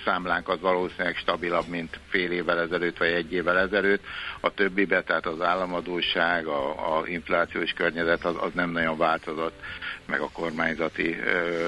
számlánk 0.05 0.49
az 0.49 0.59
valószínűleg 0.59 1.15
stabilabb, 1.15 1.67
mint 1.67 1.99
fél 2.09 2.31
évvel 2.31 2.59
ezelőtt, 2.59 2.97
vagy 2.97 3.11
egy 3.11 3.33
évvel 3.33 3.59
ezelőtt. 3.59 4.03
A 4.39 4.53
többibe, 4.53 5.01
tehát 5.01 5.25
az 5.25 5.41
államadóság, 5.41 6.45
a, 6.45 6.97
a 6.97 7.07
inflációs 7.07 7.71
környezet 7.71 8.25
az, 8.25 8.35
az 8.39 8.51
nem 8.53 8.71
nagyon 8.71 8.97
változott 8.97 9.63
meg 10.11 10.21
a 10.21 10.29
kormányzati 10.29 11.15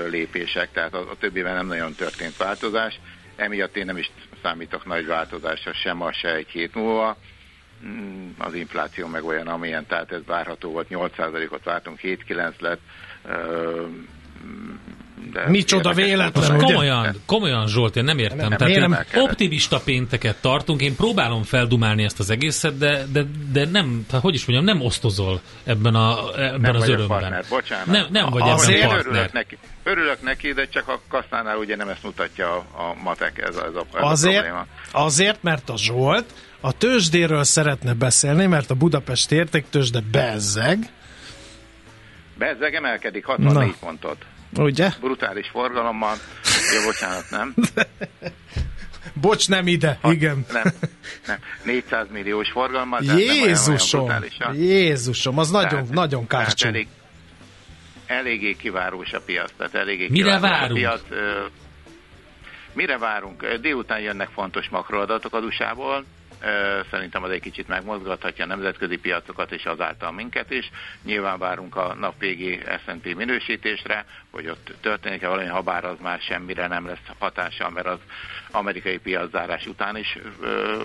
lépések, 0.10 0.72
tehát 0.72 0.94
a, 0.94 1.10
a 1.10 1.18
többiben 1.18 1.54
nem 1.54 1.68
nagyon 1.68 1.94
történt 1.94 2.38
változás. 2.38 3.00
Emiatt 3.36 3.76
én 3.76 3.86
nem 3.86 3.98
is 3.98 4.12
számítok 4.42 4.86
nagy 4.86 5.06
változásra 5.06 5.74
sem 5.74 6.02
a 6.02 6.14
se 6.14 6.36
egy 6.36 6.50
hét 6.50 6.76
múlva. 6.76 7.18
Mm, 7.86 8.30
az 8.38 8.54
infláció 8.54 9.08
meg 9.08 9.24
olyan, 9.24 9.48
amilyen, 9.48 9.86
tehát 9.86 10.12
ez 10.12 10.26
várható 10.26 10.72
volt, 10.72 10.88
8%-ot 10.90 11.64
vártunk, 11.64 12.00
7-9 12.02 12.60
lett. 12.60 12.82
De 15.32 15.50
Micsoda 15.50 15.94
véletlen, 15.94 16.52
Most 16.52 16.66
komolyan, 16.66 17.16
komolyan 17.26 17.68
Zsolt, 17.68 17.96
én 17.96 18.04
nem 18.04 18.18
értem. 18.18 18.50
Nem, 18.50 18.58
Tehát 18.58 18.80
nem 18.80 18.98
optimista 19.16 19.80
pénteket 19.80 20.42
tartunk, 20.42 20.82
én 20.82 20.96
próbálom 20.96 21.44
feldumálni 21.44 22.04
ezt 22.04 22.20
az 22.20 22.30
egészet, 22.30 22.78
de, 22.78 23.06
de, 23.12 23.26
de 23.52 23.66
nem, 23.66 24.06
tehát 24.08 24.24
hogy 24.24 24.34
is 24.34 24.46
mondjam, 24.46 24.76
nem 24.78 24.86
osztozol 24.86 25.42
ebben, 25.64 25.96
a, 25.96 26.38
ebben 26.38 26.62
nem 26.62 26.76
az 26.76 26.90
örömben. 26.90 27.08
Partner, 27.08 27.46
bocsánat. 27.50 27.86
Nem, 27.86 28.06
nem 28.10 28.30
vagy 28.30 28.42
Azért 28.42 28.82
ebben 28.82 28.90
partner. 28.90 29.14
Örülök 29.14 29.34
neki, 29.34 29.58
örülök 29.84 30.22
neki, 30.22 30.54
de 30.54 30.68
csak 30.68 30.88
a 30.88 31.02
kasszánál 31.08 31.58
ugye 31.58 31.76
nem 31.76 31.90
ezt 31.90 32.04
mutatja 32.04 32.56
a, 32.56 32.66
a 32.82 32.96
matek, 33.04 33.42
ez, 33.42 33.56
ez, 33.56 33.76
a, 33.76 33.86
ez 33.94 34.02
azért, 34.02 34.38
a 34.38 34.42
probléma. 34.42 34.68
Azért, 34.92 35.44
mert 35.44 35.70
a 35.70 35.78
Zsolt 35.78 36.26
a 36.66 36.72
tőzsdéről 36.72 37.44
szeretne 37.44 37.94
beszélni, 37.94 38.46
mert 38.46 38.70
a 38.70 38.76
Budapest 38.76 39.32
értéktőzsde 39.32 40.00
bezzeg. 40.12 40.78
Bezzeg 42.38 42.74
emelkedik 42.74 43.26
64 43.26 43.68
Na. 43.68 43.74
pontot. 43.80 44.26
Ugye? 44.58 44.90
Brutális 45.00 45.50
forgalommal. 45.50 46.16
Jó, 46.74 46.84
bocsánat, 46.86 47.30
nem? 47.30 47.54
Bocs, 49.22 49.50
nem 49.50 49.68
ide, 49.68 49.98
Hat, 50.02 50.14
igen. 50.14 50.46
Nem, 50.52 50.64
nem. 51.28 51.38
400 51.64 52.08
milliós 52.12 52.52
forgalommal. 52.52 53.02
Jézusom, 53.02 54.06
nem 54.08 54.22
olyan, 54.22 54.32
olyan 54.40 54.56
Jézusom, 54.56 55.38
az 55.38 55.52
tehát, 55.52 55.72
nagyon, 55.72 55.88
nagyon 55.92 56.28
kárcsú. 56.28 56.68
Elég, 56.68 56.88
eléggé 58.06 58.54
kivárós 58.54 59.14
a 59.14 59.22
piac. 59.22 59.52
Tehát 59.58 59.76
eléggé 59.76 60.08
Mire 60.10 60.40
várunk? 60.40 60.72
A 60.72 60.74
piac, 60.74 61.02
mire 62.74 62.98
várunk? 62.98 63.46
Délután 63.62 64.00
jönnek 64.00 64.30
fontos 64.30 64.70
makroadatok 64.70 65.34
az 65.34 65.44
USA-ból, 65.44 66.06
Szerintem 66.92 67.24
az 67.24 67.30
egy 67.30 67.42
kicsit 67.42 67.68
megmozgathatja 67.68 68.44
a 68.44 68.48
nemzetközi 68.48 68.98
piacokat 68.98 69.52
és 69.52 69.66
azáltal 69.66 70.12
minket 70.12 70.52
is. 70.52 70.72
Nyilván 71.04 71.40
várunk 71.40 71.76
a 71.76 71.94
napvégi 71.94 72.60
S&P 72.86 73.16
minősítésre, 73.16 74.06
hogy 74.32 74.48
ott 74.48 74.74
történik-e 74.82 75.28
valami, 75.28 75.48
ha 75.48 75.62
bár 75.62 75.86
az 75.86 75.98
már 76.02 76.20
semmire 76.20 76.68
nem 76.68 76.86
lesz 76.86 76.98
hatása, 77.20 77.70
mert 77.70 77.88
az 77.88 78.00
amerikai 78.52 78.98
piaczárás 78.98 79.66
után 79.66 79.98
is 79.98 80.18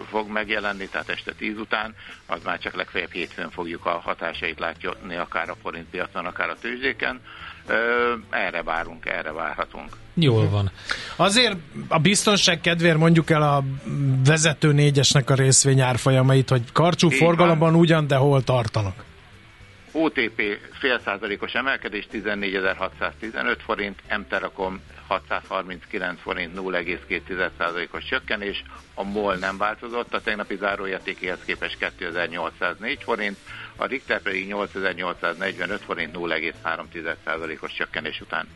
fog 0.09 0.29
megjelenni, 0.29 0.89
tehát 0.89 1.09
este 1.09 1.33
10 1.33 1.59
után, 1.59 1.95
az 2.27 2.43
már 2.43 2.59
csak 2.59 2.75
legfeljebb 2.75 3.13
hétfőn 3.13 3.51
fogjuk 3.51 3.87
a 3.87 3.99
hatásait 3.99 4.59
látni, 4.59 5.17
akár 5.17 5.51
a 5.51 5.57
forint 5.63 5.91
piacon, 5.91 6.27
akár 6.27 6.51
a 6.51 6.59
tőzsdéken. 6.59 7.21
Ö, 7.69 8.15
erre 8.31 8.63
várunk, 8.63 9.07
erre 9.07 9.33
várhatunk. 9.33 9.89
Jól 10.15 10.49
van. 10.49 10.71
Azért 11.17 11.57
a 11.89 11.99
biztonság 11.99 12.61
kedvéért 12.61 12.97
mondjuk 12.99 13.31
el 13.31 13.43
a 13.43 13.63
vezető 14.25 14.73
négyesnek 14.73 15.31
a 15.31 15.35
részvény 15.35 15.81
árfolyamait, 15.81 16.49
hogy 16.49 16.63
karcsú 16.73 17.11
Így 17.11 17.17
forgalomban 17.17 17.71
van. 17.73 17.81
ugyan, 17.81 18.07
de 18.07 18.17
hol 18.17 18.43
tartanak. 18.45 19.05
OTP 19.93 20.43
fél 20.79 21.01
százalékos 21.05 21.53
emelkedés 21.53 22.07
14.615 22.13 23.57
forint, 23.65 24.03
M-Telekom 24.19 24.81
639 25.07 26.21
forint 26.21 26.53
0,2%-os 26.57 28.05
csökkenés, 28.05 28.63
a 28.95 29.03
MOL 29.05 29.35
nem 29.35 29.59
változott, 29.59 30.15
a 30.15 30.21
tegnapi 30.21 30.57
záróértékéhez 30.57 31.39
képest 31.47 31.77
2804 31.79 33.03
forint, 33.03 33.37
a 33.79 33.87
Richter 33.87 34.23
pedig 34.23 34.47
8845 34.47 35.81
forint 35.81 36.17
0,3%-os 36.17 37.73
csökkenés 37.73 38.21
után. 38.21 38.47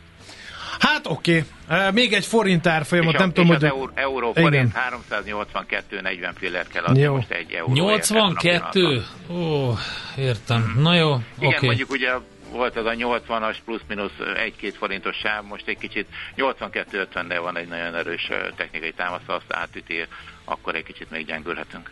Hát 0.78 1.06
oké, 1.06 1.44
okay. 1.68 1.90
még 1.90 2.12
egy 2.12 2.26
forint 2.26 2.66
árfolyamot, 2.66 3.18
nem 3.18 3.32
tudom, 3.32 3.48
hogy... 3.48 3.64
euró, 3.64 3.90
euró 3.94 4.32
forint 4.32 4.72
382-40 5.10 6.32
fillért 6.36 6.68
kell 6.68 6.84
adni 6.84 7.00
jó. 7.00 7.14
most 7.14 7.30
egy 7.30 7.52
euró. 7.52 7.72
82? 7.72 9.04
Ó, 9.30 9.72
értem. 10.16 10.62
Hmm. 10.62 10.82
Na 10.82 10.94
jó, 10.94 11.16
Igen, 11.38 11.54
okay. 11.54 11.66
mondjuk 11.66 11.90
ugye 11.90 12.12
volt 12.50 12.76
az 12.76 12.84
a 12.84 12.90
80-as 12.90 13.56
plusz-minusz 13.64 14.12
1-2 14.18 14.74
forintos 14.78 15.16
sáv, 15.16 15.44
most 15.44 15.68
egy 15.68 15.78
kicsit 15.78 16.06
82-50-nél 16.36 17.38
van 17.42 17.56
egy 17.56 17.68
nagyon 17.68 17.94
erős 17.94 18.28
technikai 18.56 18.92
támasz, 18.92 19.20
azt 19.26 19.52
átüti, 19.52 20.06
akkor 20.44 20.74
egy 20.74 20.84
kicsit 20.84 21.10
még 21.10 21.26
gyengülhetünk. 21.26 21.90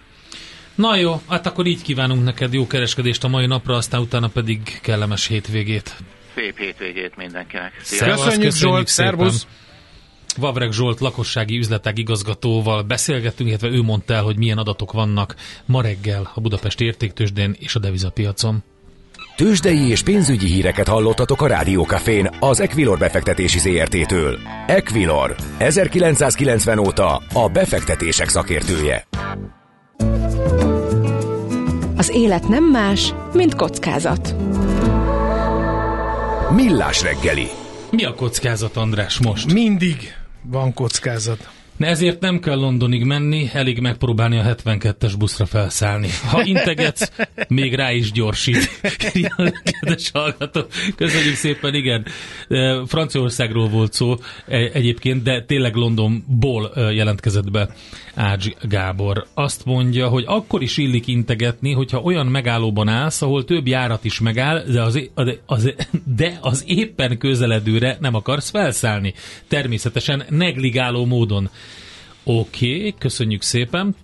Na 0.74 0.96
jó, 0.96 1.20
hát 1.28 1.46
akkor 1.46 1.66
így 1.66 1.82
kívánunk 1.82 2.24
neked 2.24 2.52
jó 2.52 2.66
kereskedést 2.66 3.24
a 3.24 3.28
mai 3.28 3.46
napra, 3.46 3.76
aztán 3.76 4.00
utána 4.00 4.28
pedig 4.28 4.80
kellemes 4.82 5.26
hétvégét. 5.26 5.96
Szép 6.34 6.58
hétvégét 6.58 7.16
mindenkinek. 7.16 7.80
Szia. 7.82 8.14
Köszönjük, 8.14 8.52
Zsolt, 8.52 8.88
szervusz! 8.88 9.46
Vavreg 10.36 10.72
Zsolt 10.72 11.00
lakossági 11.00 11.58
üzletek 11.58 11.98
igazgatóval 11.98 12.82
beszélgettünk, 12.82 13.48
illetve 13.48 13.68
ő 13.68 13.82
mondta 13.82 14.14
el, 14.14 14.22
hogy 14.22 14.36
milyen 14.36 14.58
adatok 14.58 14.92
vannak 14.92 15.34
ma 15.66 15.82
reggel 15.82 16.30
a 16.34 16.40
Budapest 16.40 16.80
értéktősdén 16.80 17.56
és 17.58 17.74
a 17.74 17.78
devizapiacon. 17.78 18.62
Tőzsdei 19.36 19.88
és 19.88 20.02
pénzügyi 20.02 20.46
híreket 20.46 20.88
hallottatok 20.88 21.42
a 21.42 21.46
Rádiókafén 21.46 22.30
az 22.40 22.60
Equilor 22.60 22.98
befektetési 22.98 23.58
ZRT-től. 23.58 24.38
Equilor, 24.66 25.36
1990 25.58 26.78
óta 26.78 27.22
a 27.32 27.48
befektetések 27.48 28.28
szakértője. 28.28 29.06
Az 31.96 32.10
élet 32.10 32.48
nem 32.48 32.64
más, 32.64 33.14
mint 33.32 33.54
kockázat. 33.54 34.34
Millás 36.54 37.02
reggeli. 37.02 37.46
Mi 37.90 38.04
a 38.04 38.14
kockázat, 38.14 38.76
András, 38.76 39.20
most? 39.20 39.52
Mindig 39.52 40.14
van 40.42 40.74
kockázat. 40.74 41.50
Ne 41.80 41.86
ezért 41.86 42.20
nem 42.20 42.40
kell 42.40 42.56
Londonig 42.56 43.04
menni, 43.04 43.50
elég 43.52 43.78
megpróbálni 43.78 44.38
a 44.38 44.54
72-es 44.54 45.12
buszra 45.18 45.46
felszállni. 45.46 46.08
Ha 46.30 46.44
integetsz, 46.44 47.12
még 47.48 47.74
rá 47.74 47.92
is 47.92 48.12
gyorsít. 48.12 48.80
Kedves 49.64 50.10
hallgató, 50.12 50.60
köszönjük 50.96 51.34
szépen, 51.34 51.74
igen. 51.74 52.06
Franciaországról 52.86 53.68
volt 53.68 53.92
szó 53.92 54.16
e, 54.48 54.70
egyébként, 54.72 55.22
de 55.22 55.44
tényleg 55.44 55.74
Londonból 55.74 56.72
jelentkezett 56.76 57.50
be 57.50 57.68
Ács 58.14 58.46
Gábor. 58.62 59.26
Azt 59.34 59.64
mondja, 59.64 60.08
hogy 60.08 60.24
akkor 60.26 60.62
is 60.62 60.76
illik 60.76 61.06
integetni, 61.06 61.72
hogyha 61.72 62.00
olyan 62.00 62.26
megállóban 62.26 62.88
állsz, 62.88 63.22
ahol 63.22 63.44
több 63.44 63.66
járat 63.66 64.04
is 64.04 64.20
megáll, 64.20 64.64
de 64.64 64.82
az, 64.82 65.08
az, 65.46 65.74
de 66.16 66.38
az 66.40 66.64
éppen 66.66 67.18
közeledőre 67.18 67.96
nem 68.00 68.14
akarsz 68.14 68.50
felszállni. 68.50 69.14
Természetesen 69.48 70.24
negligáló 70.28 71.04
módon. 71.04 71.50
Oké, 72.24 72.76
okay, 72.76 72.94
köszönjük 72.98 73.42
szépen. 73.42 73.96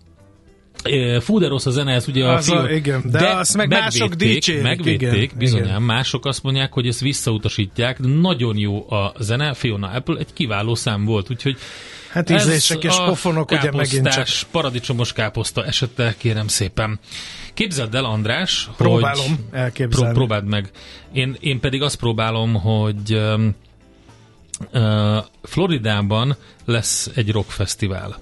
Fú, 1.20 1.38
de 1.38 1.48
rossz 1.48 1.66
a 1.66 1.70
zene, 1.70 1.92
ez 1.92 2.09
ugye 2.09 2.24
a, 2.24 2.35
az 2.35 2.50
a 2.50 2.70
igen, 2.70 3.02
de, 3.05 3.18
de 3.18 3.29
azt 3.29 3.57
meg 3.57 3.68
mások 3.68 4.14
dicsérik. 4.14 4.62
Megvédték, 4.62 5.22
igen, 5.22 5.38
bizonyán. 5.38 5.66
Igen. 5.66 5.83
Mások 5.83 6.26
azt 6.26 6.42
mondják, 6.42 6.72
hogy 6.72 6.87
ezt 6.87 7.00
visszautasítják. 7.00 7.98
Nagyon 7.98 8.57
jó 8.57 8.90
a 8.90 9.12
zene, 9.18 9.55
Fiona 9.55 9.88
Apple 9.88 10.18
egy 10.18 10.33
kiváló 10.33 10.74
szám 10.74 11.05
volt, 11.05 11.31
úgyhogy 11.31 11.57
Hát 12.11 12.31
ízlések 12.31 12.85
és 12.85 12.96
pofonok 12.96 13.50
ugye 13.50 13.70
megint 13.72 14.09
csak. 14.09 14.26
paradicsomos 14.50 15.12
káposzta 15.12 15.64
esete, 15.64 16.14
kérem 16.18 16.48
szépen. 16.48 16.98
Képzeld 17.55 17.94
el, 17.94 18.05
András, 18.05 18.70
Próbálom 18.76 19.26
hogy... 19.26 19.59
elképzelni. 19.59 20.05
Pró- 20.05 20.14
próbáld 20.14 20.44
meg. 20.44 20.70
Én, 21.12 21.37
én 21.40 21.61
pedig 21.61 21.83
azt 21.83 21.96
próbálom, 21.96 22.55
hogy 22.55 23.14
um, 23.14 23.55
Floridában 25.42 26.37
lesz 26.64 27.11
egy 27.14 27.31
rockfesztivál. 27.31 28.19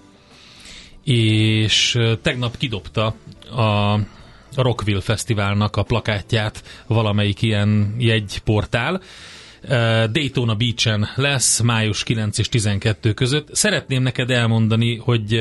És 1.05 1.99
tegnap 2.23 2.57
kidobta 2.57 3.15
a 3.57 3.99
Rockville 4.57 5.01
Fesztiválnak 5.01 5.77
a 5.77 5.83
plakátját 5.83 6.63
valamelyik 6.87 7.43
ilyen 7.43 7.95
jegyportál, 7.99 9.03
Daytona 10.13 10.55
Beach-en 10.55 11.09
lesz 11.17 11.61
május 11.61 12.03
9 12.03 12.39
és 12.39 12.49
12 12.49 13.13
között. 13.13 13.55
Szeretném 13.55 14.03
neked 14.03 14.31
elmondani, 14.31 14.97
hogy 14.97 15.35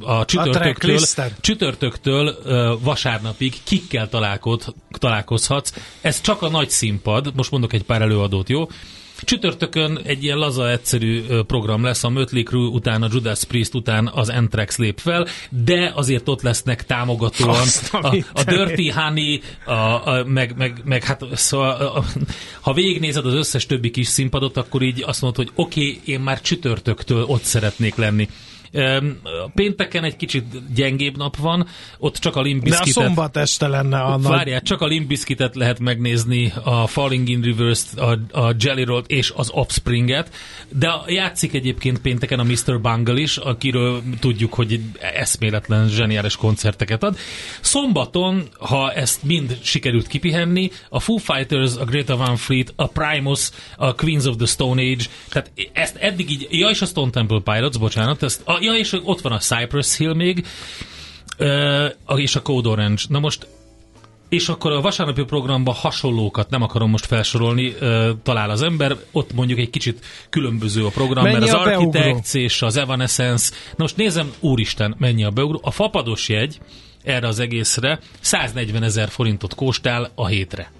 a 0.00 0.24
csütörtöktől, 0.24 0.98
a 1.16 1.22
csütörtöktől 1.40 2.38
vasárnapig 2.82 3.54
kikkel 3.64 4.08
találkozhatsz. 4.98 5.74
Ez 6.00 6.20
csak 6.20 6.42
a 6.42 6.48
nagy 6.48 6.70
színpad, 6.70 7.32
most 7.34 7.50
mondok 7.50 7.72
egy 7.72 7.84
pár 7.84 8.02
előadót, 8.02 8.48
jó? 8.48 8.68
Csütörtökön 9.22 10.00
egy 10.04 10.24
ilyen 10.24 10.38
laza, 10.38 10.70
egyszerű 10.70 11.22
program 11.46 11.84
lesz, 11.84 12.04
a 12.04 12.08
Mötley 12.08 12.42
Crue 12.42 12.68
után, 12.68 13.02
a 13.02 13.08
Judas 13.12 13.44
Priest 13.44 13.74
után 13.74 14.10
az 14.14 14.28
Anthrax 14.28 14.78
lép 14.78 14.98
fel, 14.98 15.26
de 15.50 15.92
azért 15.94 16.28
ott 16.28 16.42
lesznek 16.42 16.86
támogatóan 16.86 17.66
a, 17.90 18.16
a 18.32 18.42
Dirty 18.44 18.90
Honey, 18.90 19.40
a, 19.64 19.72
a, 19.72 20.24
meg, 20.26 20.54
meg, 20.56 20.80
meg 20.84 21.04
hát 21.04 21.24
szóval, 21.32 21.70
a, 21.70 22.04
ha 22.60 22.72
végignézed 22.72 23.26
az 23.26 23.34
összes 23.34 23.66
többi 23.66 23.90
kis 23.90 24.06
színpadot, 24.06 24.56
akkor 24.56 24.82
így 24.82 25.02
azt 25.06 25.20
mondod, 25.20 25.44
hogy 25.44 25.64
oké, 25.64 25.80
okay, 25.80 26.00
én 26.04 26.20
már 26.20 26.40
csütörtöktől 26.40 27.24
ott 27.24 27.42
szeretnék 27.42 27.94
lenni. 27.94 28.28
Pénteken 29.54 30.04
egy 30.04 30.16
kicsit 30.16 30.74
gyengébb 30.74 31.16
nap 31.16 31.36
van, 31.36 31.66
ott 31.98 32.16
csak 32.16 32.36
a 32.36 32.40
Limbiskitet... 32.40 32.94
De 32.94 33.00
a 33.00 33.04
szombat 33.04 33.36
este 33.36 33.68
lenne 33.68 34.00
a 34.00 34.18
Várjál, 34.18 34.62
csak 34.62 34.80
a 34.80 34.86
Limbiskitet 34.86 35.54
lehet 35.54 35.78
megnézni, 35.78 36.52
a 36.64 36.86
Falling 36.86 37.28
in 37.28 37.42
Reverse, 37.42 38.02
a, 38.02 38.18
a 38.40 38.54
Jelly 38.58 38.84
roll 38.84 39.02
és 39.06 39.32
az 39.36 39.50
Offspringet, 39.50 40.34
de 40.68 40.90
játszik 41.06 41.54
egyébként 41.54 41.98
pénteken 41.98 42.38
a 42.38 42.44
Mr. 42.44 42.80
Bungle 42.80 43.20
is, 43.20 43.36
akiről 43.36 44.02
tudjuk, 44.20 44.54
hogy 44.54 44.80
eszméletlen 45.00 45.88
zseniális 45.88 46.36
koncerteket 46.36 47.02
ad. 47.02 47.16
Szombaton, 47.60 48.48
ha 48.58 48.92
ezt 48.92 49.22
mind 49.22 49.58
sikerült 49.62 50.06
kipihenni, 50.06 50.70
a 50.88 51.00
Foo 51.00 51.16
Fighters, 51.16 51.76
a 51.76 51.84
Greta 51.84 52.16
Van 52.16 52.36
Fleet, 52.36 52.72
a 52.76 52.86
Primus, 52.86 53.50
a 53.76 53.94
Queens 53.94 54.24
of 54.24 54.36
the 54.36 54.46
Stone 54.46 54.82
Age, 54.82 55.04
tehát 55.28 55.50
ezt 55.72 55.96
eddig 55.96 56.30
így, 56.30 56.46
ja 56.50 56.68
és 56.68 56.82
a 56.82 56.86
Stone 56.86 57.10
Temple 57.10 57.40
Pilots, 57.44 57.78
bocsánat, 57.78 58.22
ezt, 58.22 58.42
a, 58.44 58.57
ja, 58.62 58.72
és 58.72 58.92
ott 59.04 59.20
van 59.20 59.32
a 59.32 59.38
Cypress 59.38 59.96
Hill 59.96 60.14
még, 60.14 60.46
és 62.16 62.36
a 62.36 62.42
Code 62.42 62.68
Orange. 62.68 63.02
Na 63.08 63.18
most 63.18 63.46
és 64.28 64.48
akkor 64.48 64.72
a 64.72 64.80
vasárnapi 64.80 65.24
programban 65.24 65.74
hasonlókat 65.74 66.50
nem 66.50 66.62
akarom 66.62 66.90
most 66.90 67.06
felsorolni, 67.06 67.74
talál 68.22 68.50
az 68.50 68.62
ember, 68.62 68.96
ott 69.12 69.32
mondjuk 69.32 69.58
egy 69.58 69.70
kicsit 69.70 70.04
különböző 70.30 70.84
a 70.84 70.88
program, 70.88 71.24
mennyi 71.24 71.38
mert 71.38 71.52
az 71.52 71.54
Architects 71.54 72.34
és 72.34 72.62
az 72.62 72.76
Evanescence, 72.76 73.54
na 73.70 73.76
most 73.76 73.96
nézem, 73.96 74.32
úristen, 74.40 74.94
mennyi 74.98 75.24
a 75.24 75.30
beugró. 75.30 75.60
A 75.62 75.70
fapados 75.70 76.28
jegy 76.28 76.58
erre 77.04 77.26
az 77.26 77.38
egészre 77.38 78.00
140 78.20 78.82
ezer 78.82 79.08
forintot 79.08 79.54
kóstál 79.54 80.10
a 80.14 80.26
hétre. 80.26 80.72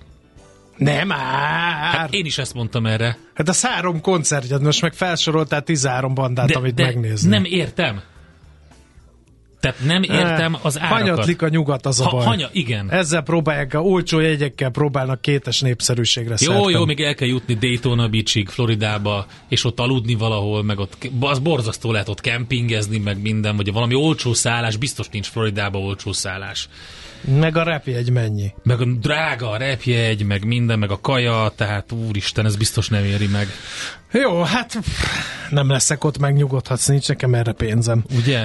Nem 0.78 1.06
már! 1.06 1.94
Hát 1.94 2.14
én 2.14 2.24
is 2.24 2.38
ezt 2.38 2.54
mondtam 2.54 2.86
erre. 2.86 3.18
Hát 3.34 3.48
a 3.48 3.52
három 3.62 4.00
koncertjed, 4.00 4.62
most 4.62 4.82
meg 4.82 4.92
felsoroltál 4.94 5.62
13 5.62 6.14
bandát, 6.14 6.46
de, 6.46 6.58
amit 6.58 6.74
de 6.74 6.82
megnézni. 6.84 7.28
nem 7.28 7.44
értem. 7.44 8.00
Tehát 9.60 9.84
nem 9.84 10.02
értem 10.02 10.56
az 10.62 10.78
árakat. 10.78 10.98
Hanyatlik 10.98 11.42
a 11.42 11.48
nyugat 11.48 11.86
az 11.86 12.00
a 12.00 12.04
ha, 12.04 12.10
baj. 12.16 12.24
Hanya, 12.24 12.48
igen. 12.52 12.90
Ezzel 12.90 13.22
próbálják, 13.22 13.74
a 13.74 13.78
olcsó 13.78 14.20
jegyekkel 14.20 14.70
próbálnak 14.70 15.20
kétes 15.20 15.60
népszerűségre 15.60 16.34
Jó, 16.38 16.52
szertem. 16.52 16.70
jó, 16.70 16.84
még 16.84 17.00
el 17.00 17.14
kell 17.14 17.28
jutni 17.28 17.54
Daytona 17.54 18.08
Beachig, 18.08 18.48
Floridába, 18.48 19.26
és 19.48 19.64
ott 19.64 19.80
aludni 19.80 20.14
valahol, 20.14 20.62
meg 20.62 20.78
ott, 20.78 21.10
az 21.20 21.38
borzasztó 21.38 21.92
lehet 21.92 22.08
ott 22.08 22.20
kempingezni, 22.20 22.98
meg 22.98 23.22
minden, 23.22 23.56
vagy 23.56 23.72
valami 23.72 23.94
olcsó 23.94 24.32
szállás, 24.32 24.76
biztos 24.76 25.08
nincs 25.08 25.26
Floridába 25.26 25.78
olcsó 25.78 26.12
szállás. 26.12 26.68
Meg 27.20 27.56
a 27.56 27.62
repjegy 27.62 28.10
mennyi? 28.10 28.52
Meg 28.62 28.80
a 28.80 28.84
drága 28.84 29.50
a 29.50 29.56
repjegy, 29.56 30.26
meg 30.26 30.44
minden, 30.44 30.78
meg 30.78 30.90
a 30.90 31.00
kaja, 31.00 31.52
tehát 31.56 31.92
úristen, 31.92 32.44
ez 32.44 32.56
biztos 32.56 32.88
nem 32.88 33.04
éri 33.04 33.26
meg. 33.26 33.46
Jó, 34.12 34.42
hát 34.42 34.78
nem 35.50 35.70
leszek 35.70 36.04
ott, 36.04 36.18
megnyugodhatsz, 36.18 36.86
nincs 36.86 37.08
nekem 37.08 37.34
erre 37.34 37.52
pénzem. 37.52 38.04
Ugye? 38.16 38.40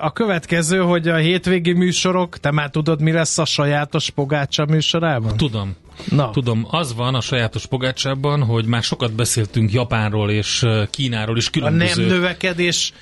A 0.00 0.10
következő, 0.12 0.78
hogy 0.78 1.08
a 1.08 1.16
hétvégi 1.16 1.72
műsorok, 1.72 2.38
te 2.38 2.50
már 2.50 2.70
tudod, 2.70 3.00
mi 3.00 3.12
lesz 3.12 3.38
a 3.38 3.44
sajátos 3.44 4.10
pogácsa 4.10 4.64
műsorában? 4.66 5.36
Tudom. 5.36 5.76
Na. 6.10 6.30
Tudom, 6.30 6.66
az 6.70 6.94
van 6.94 7.14
a 7.14 7.20
sajátos 7.20 7.66
pogácsában, 7.66 8.42
hogy 8.42 8.64
már 8.64 8.82
sokat 8.82 9.12
beszéltünk 9.12 9.72
Japánról 9.72 10.30
és 10.30 10.66
Kínáról 10.90 11.36
is 11.36 11.50
különböző... 11.50 11.92
A 11.92 12.06
nem 12.06 12.16
növekedés 12.16 12.92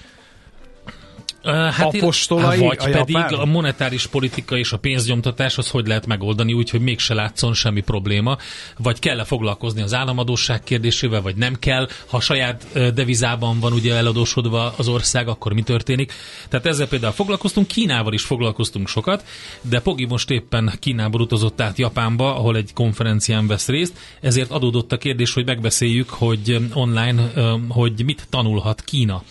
Hát 1.44 1.94
apostolai 1.94 2.58
vagy 2.58 2.76
a 2.78 2.90
pedig 2.90 3.14
japán? 3.14 3.34
a 3.34 3.44
monetáris 3.44 4.06
politika 4.06 4.56
és 4.56 4.72
a 4.72 4.76
pénzgyomtatás 4.76 5.58
az 5.58 5.70
hogy 5.70 5.86
lehet 5.86 6.06
megoldani 6.06 6.52
úgy, 6.52 6.70
hogy 6.70 6.80
mégse 6.80 7.14
látszon 7.14 7.54
semmi 7.54 7.80
probléma, 7.80 8.36
vagy 8.78 8.98
kell-e 8.98 9.24
foglalkozni 9.24 9.82
az 9.82 9.94
államadóság 9.94 10.62
kérdésével, 10.62 11.22
vagy 11.22 11.36
nem 11.36 11.58
kell, 11.58 11.88
ha 12.06 12.20
saját 12.20 12.66
devizában 12.94 13.60
van 13.60 13.72
ugye 13.72 13.94
eladósodva 13.94 14.74
az 14.76 14.88
ország, 14.88 15.28
akkor 15.28 15.52
mi 15.52 15.62
történik. 15.62 16.12
Tehát 16.48 16.66
ezzel 16.66 16.88
például 16.88 17.12
foglalkoztunk, 17.12 17.66
Kínával 17.66 18.12
is 18.12 18.22
foglalkoztunk 18.22 18.88
sokat, 18.88 19.24
de 19.60 19.80
Pogi 19.80 20.04
most 20.04 20.30
éppen 20.30 20.72
Kínából 20.78 21.20
utazott 21.20 21.60
át 21.60 21.78
Japánba, 21.78 22.36
ahol 22.36 22.56
egy 22.56 22.72
konferencián 22.74 23.46
vesz 23.46 23.68
részt, 23.68 23.98
ezért 24.20 24.50
adódott 24.50 24.92
a 24.92 24.98
kérdés, 24.98 25.32
hogy 25.32 25.46
megbeszéljük, 25.46 26.10
hogy 26.10 26.56
online, 26.72 27.30
hogy 27.68 28.04
mit 28.04 28.26
tanulhat 28.30 28.82
Kína 28.84 29.22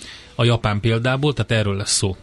a 0.41 0.43
japán 0.43 0.79
példából, 0.79 1.33
tehát 1.33 1.51
erről 1.51 1.75
lesz 1.75 1.91
szó. 1.91 2.15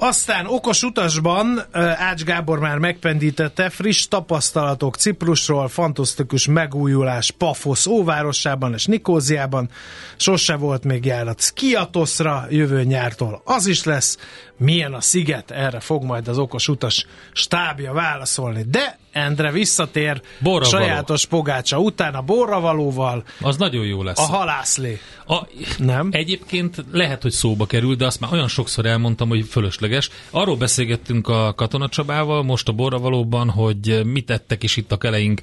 Aztán 0.00 0.46
okos 0.46 0.82
utasban 0.82 1.64
Ács 1.72 2.22
Gábor 2.22 2.58
már 2.58 2.78
megpendítette 2.78 3.70
friss 3.70 4.06
tapasztalatok 4.06 4.96
Ciprusról, 4.96 5.68
fantasztikus 5.68 6.46
megújulás 6.46 7.30
Pafosz 7.30 7.86
óvárosában 7.86 8.72
és 8.72 8.86
Nikóziában. 8.86 9.70
Sose 10.16 10.56
volt 10.56 10.84
még 10.84 11.04
járat 11.04 11.40
Skiatoszra 11.40 12.46
jövő 12.50 12.82
nyártól. 12.82 13.42
Az 13.44 13.66
is 13.66 13.84
lesz. 13.84 14.18
Milyen 14.56 14.94
a 14.94 15.00
sziget? 15.00 15.50
Erre 15.50 15.80
fog 15.80 16.04
majd 16.04 16.28
az 16.28 16.38
okos 16.38 16.68
utas 16.68 17.06
stábja 17.32 17.92
válaszolni. 17.92 18.64
De 18.68 18.98
Endre 19.18 19.50
visszatér 19.50 20.20
borra 20.40 20.64
sajátos 20.64 21.24
való. 21.24 21.42
pogácsa 21.42 21.78
után 21.78 22.14
a 22.14 22.22
borravalóval. 22.22 23.24
Az 23.40 23.56
nagyon 23.56 23.84
jó 23.84 24.02
lesz. 24.02 24.18
A 24.18 24.22
halászlé. 24.22 25.00
A, 25.26 25.46
nem? 25.78 26.08
Egyébként 26.10 26.84
lehet, 26.92 27.22
hogy 27.22 27.30
szóba 27.30 27.66
kerül, 27.66 27.94
de 27.94 28.06
azt 28.06 28.20
már 28.20 28.32
olyan 28.32 28.48
sokszor 28.48 28.86
elmondtam, 28.86 29.28
hogy 29.28 29.46
fölösleges. 29.50 30.10
Arról 30.30 30.56
beszélgettünk 30.56 31.28
a 31.28 31.54
katonacsabával 31.54 32.42
most 32.42 32.68
a 32.68 32.72
borravalóban, 32.72 33.50
hogy 33.50 34.00
mit 34.04 34.30
ettek 34.30 34.62
is 34.62 34.76
itt 34.76 34.92
a 34.92 34.96
keleink 34.96 35.40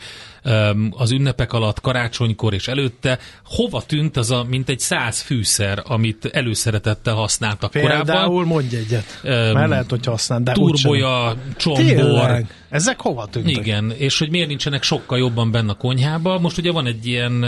az 0.89 1.11
ünnepek 1.11 1.53
alatt, 1.53 1.81
karácsonykor 1.81 2.53
és 2.53 2.67
előtte. 2.67 3.19
Hova 3.45 3.81
tűnt 3.81 4.17
az 4.17 4.31
a 4.31 4.45
mintegy 4.49 4.79
száz 4.79 5.21
fűszer, 5.21 5.83
amit 5.87 6.25
előszeretettel 6.25 7.13
használtak 7.13 7.71
Például 7.71 7.91
korábban? 7.91 8.15
Például 8.15 8.45
mondj 8.45 8.75
egyet. 8.75 9.19
Um, 9.23 9.31
Mert 9.31 9.69
lehet, 9.69 9.89
hogy 9.89 10.05
használ, 10.05 10.41
de 10.41 10.51
Turboja, 10.51 11.35
csombor. 11.57 11.83
Tényleg? 11.83 12.53
Ezek 12.69 13.01
hova 13.01 13.25
tűntek? 13.25 13.64
Igen, 13.65 13.91
és 13.91 14.19
hogy 14.19 14.29
miért 14.29 14.47
nincsenek 14.47 14.83
sokkal 14.83 15.17
jobban 15.17 15.51
benne 15.51 15.71
a 15.71 15.75
konyhába. 15.75 16.39
Most 16.39 16.57
ugye 16.57 16.71
van 16.71 16.85
egy 16.85 17.07
ilyen 17.07 17.45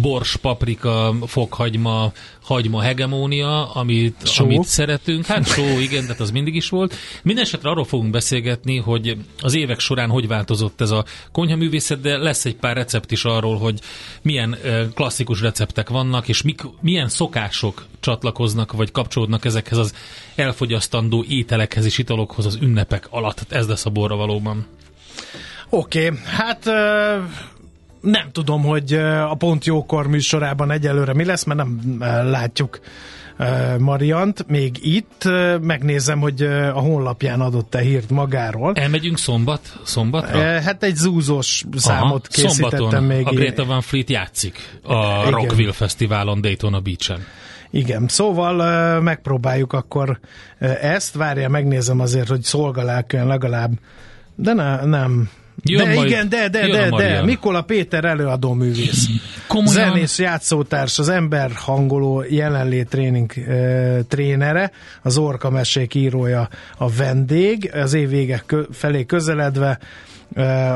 bors, 0.00 0.36
paprika, 0.36 1.14
fokhagyma, 1.26 2.12
hagyma 2.42 2.80
hegemónia, 2.80 3.72
amit, 3.72 4.32
amit 4.36 4.64
szeretünk. 4.64 5.26
Hát 5.26 5.46
só, 5.46 5.78
igen, 5.78 6.02
de 6.02 6.08
hát 6.08 6.20
az 6.20 6.30
mindig 6.30 6.54
is 6.54 6.68
volt. 6.68 6.94
Mindenesetre 7.22 7.70
arról 7.70 7.84
fogunk 7.84 8.10
beszélgetni, 8.10 8.76
hogy 8.76 9.16
az 9.40 9.54
évek 9.54 9.78
során 9.78 10.10
hogy 10.10 10.26
változott 10.26 10.80
ez 10.80 10.90
a 10.90 11.04
konyhaművészet, 11.32 12.00
de 12.00 12.16
lesz 12.16 12.44
egy 12.44 12.56
pár 12.56 12.76
recept 12.76 13.12
is 13.12 13.24
arról, 13.24 13.58
hogy 13.58 13.80
milyen 14.22 14.56
klasszikus 14.94 15.40
receptek 15.40 15.88
vannak, 15.88 16.28
és 16.28 16.42
mik, 16.42 16.60
milyen 16.80 17.08
szokások 17.08 17.86
csatlakoznak, 18.00 18.72
vagy 18.72 18.90
kapcsolódnak 18.90 19.44
ezekhez 19.44 19.78
az 19.78 19.94
elfogyasztandó 20.34 21.24
ételekhez 21.28 21.84
és 21.84 21.98
italokhoz 21.98 22.46
az 22.46 22.58
ünnepek 22.60 23.06
alatt. 23.10 23.38
Hát 23.38 23.52
ez 23.52 23.68
lesz 23.68 23.86
a 23.86 23.90
borra 23.90 24.16
valóban. 24.16 24.66
Oké, 25.68 26.06
okay, 26.06 26.18
hát 26.24 26.64
nem 28.00 28.30
tudom, 28.32 28.62
hogy 28.62 28.92
a 29.30 29.34
Pont 29.34 29.64
Jókor 29.64 30.06
műsorában 30.06 30.70
egyelőre 30.70 31.14
mi 31.14 31.24
lesz, 31.24 31.44
mert 31.44 31.58
nem 31.58 31.96
látjuk 32.30 32.80
Mariant 33.78 34.44
még 34.48 34.78
itt. 34.82 35.24
Megnézem, 35.60 36.20
hogy 36.20 36.42
a 36.74 36.80
honlapján 36.80 37.40
adott-e 37.40 37.80
hírt 37.80 38.10
magáról. 38.10 38.74
Elmegyünk 38.74 39.18
szombat? 39.18 39.80
Szombatra? 39.84 40.60
Hát 40.60 40.82
egy 40.82 40.96
zúzós 40.96 41.64
számot 41.76 42.28
Aha, 42.32 42.42
készítettem 42.42 42.78
szombaton 42.78 43.02
még. 43.04 43.26
a 43.26 43.30
Greta 43.30 43.64
Van 43.64 43.80
Fleet 43.80 44.10
játszik 44.10 44.78
a 44.82 44.94
Igen. 44.94 45.30
Rockville 45.30 45.72
Fesztiválon 45.72 46.40
Daytona 46.40 46.80
Beach-en. 46.80 47.24
Igen, 47.70 48.08
szóval 48.08 49.00
megpróbáljuk 49.00 49.72
akkor 49.72 50.18
ezt, 50.80 51.14
várja, 51.14 51.48
megnézem 51.48 52.00
azért, 52.00 52.28
hogy 52.28 52.42
szolgalelkűen 52.42 53.26
legalább, 53.26 53.72
de 54.34 54.52
ne, 54.52 54.84
nem, 54.84 55.30
Jön 55.62 55.88
de 55.88 55.94
majd, 55.94 56.08
igen, 56.08 56.28
de, 56.28 56.48
de, 56.48 56.68
de, 56.68 56.90
de, 56.90 57.22
Mikola 57.22 57.62
Péter 57.62 58.04
előadó 58.04 58.52
művész. 58.52 59.06
Komolyan? 59.48 59.72
Zenész, 59.72 60.18
játszótárs, 60.18 60.98
az 60.98 61.08
ember 61.08 61.50
hangoló 61.54 62.24
jelenlét 62.28 62.88
tréning 62.88 63.32
e, 63.38 64.02
trénere, 64.02 64.70
az 65.02 65.18
Orka 65.18 65.50
mesék 65.50 65.94
írója 65.94 66.48
a 66.76 66.88
vendég, 66.90 67.70
az 67.74 67.94
év 67.94 68.08
vége 68.08 68.44
felé 68.70 69.04
közeledve 69.04 69.78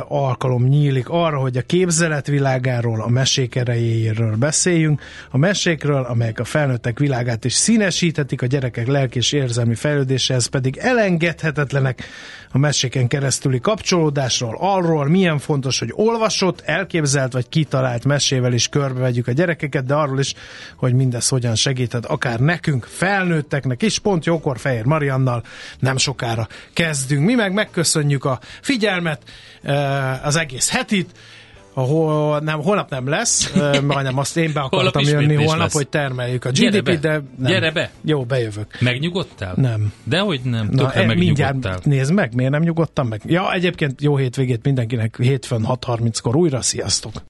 alkalom 0.09 0.65
nyílik 0.65 1.09
arra, 1.09 1.39
hogy 1.39 1.57
a 1.57 1.63
képzelet 1.63 2.27
világáról, 2.27 3.01
a 3.03 3.09
mesék 3.09 3.55
erejéről 3.55 4.37
beszéljünk, 4.37 5.03
a 5.31 5.39
mesékről, 5.39 6.03
amelyek 6.03 6.41
a 6.41 6.45
felnőttek 6.45 6.99
világát 6.99 7.45
is 7.45 7.55
színesítetik, 7.55 8.43
a 8.43 8.47
gyerekek 8.47 8.87
lelki 8.87 9.19
és 9.19 9.33
érzelmi 9.33 9.75
fejlődéséhez 9.75 10.47
pedig 10.47 10.77
elengedhetetlenek 10.77 12.05
a 12.53 12.59
meséken 12.59 13.09
keresztüli 13.09 13.61
kapcsolódásról, 13.61 14.57
arról 14.61 15.09
milyen 15.09 15.39
fontos, 15.39 15.79
hogy 15.79 15.93
olvasott, 15.95 16.61
elképzelt 16.61 17.33
vagy 17.33 17.49
kitalált 17.49 18.05
mesével 18.05 18.53
is 18.53 18.69
körbevegyük 18.69 19.27
a 19.27 19.33
gyerekeket, 19.33 19.85
de 19.85 19.95
arról 19.95 20.19
is, 20.19 20.35
hogy 20.77 20.95
mindez 20.95 21.29
hogyan 21.29 21.55
segíthet 21.55 22.07
akár 22.07 22.41
nekünk, 22.41 22.85
felnőtteknek 22.85 23.83
is, 23.83 23.99
pont 23.99 24.25
jókor 24.25 24.59
Fehér 24.59 24.85
Mariannal 24.85 25.43
nem 25.79 25.97
sokára 25.97 26.49
kezdünk. 26.73 27.25
Mi 27.25 27.35
meg 27.35 27.53
megköszönjük 27.53 28.25
a 28.25 28.41
figyelmet, 28.61 29.23
Eh, 29.63 30.27
az 30.27 30.37
egész 30.37 30.71
hetit, 30.71 31.11
ahol 31.75 32.41
nem, 32.41 32.63
holnap 32.63 32.91
nem 32.91 33.09
lesz, 33.09 33.53
majdnem 33.87 34.19
azt 34.19 34.37
én 34.37 34.53
be 34.53 34.61
akartam 34.61 35.03
jönni 35.03 35.35
holnap, 35.35 35.59
lesz. 35.59 35.73
hogy 35.73 35.89
termeljük 35.89 36.45
a 36.45 36.51
GDP-t, 36.51 37.01
de 37.01 37.11
nem. 37.11 37.51
Gyere 37.51 37.71
be! 37.71 37.91
Jó, 38.05 38.25
bejövök. 38.25 38.81
Megnyugodtál? 38.81 39.55
Nem. 39.57 39.93
Dehogy 40.05 40.41
nem, 40.45 40.69
Na, 40.71 40.93
e, 40.93 41.15
mindjárt 41.15 41.85
nézd 41.85 42.13
meg, 42.13 42.35
miért 42.35 42.53
nem 42.53 42.63
nyugodtam 42.63 43.09
meg? 43.09 43.21
Ja, 43.27 43.53
egyébként 43.53 44.03
jó 44.03 44.17
hétvégét 44.17 44.65
mindenkinek 44.65 45.17
hétfőn 45.19 45.65
6.30-kor 45.69 46.37
újra, 46.37 46.61
sziasztok! 46.61 47.13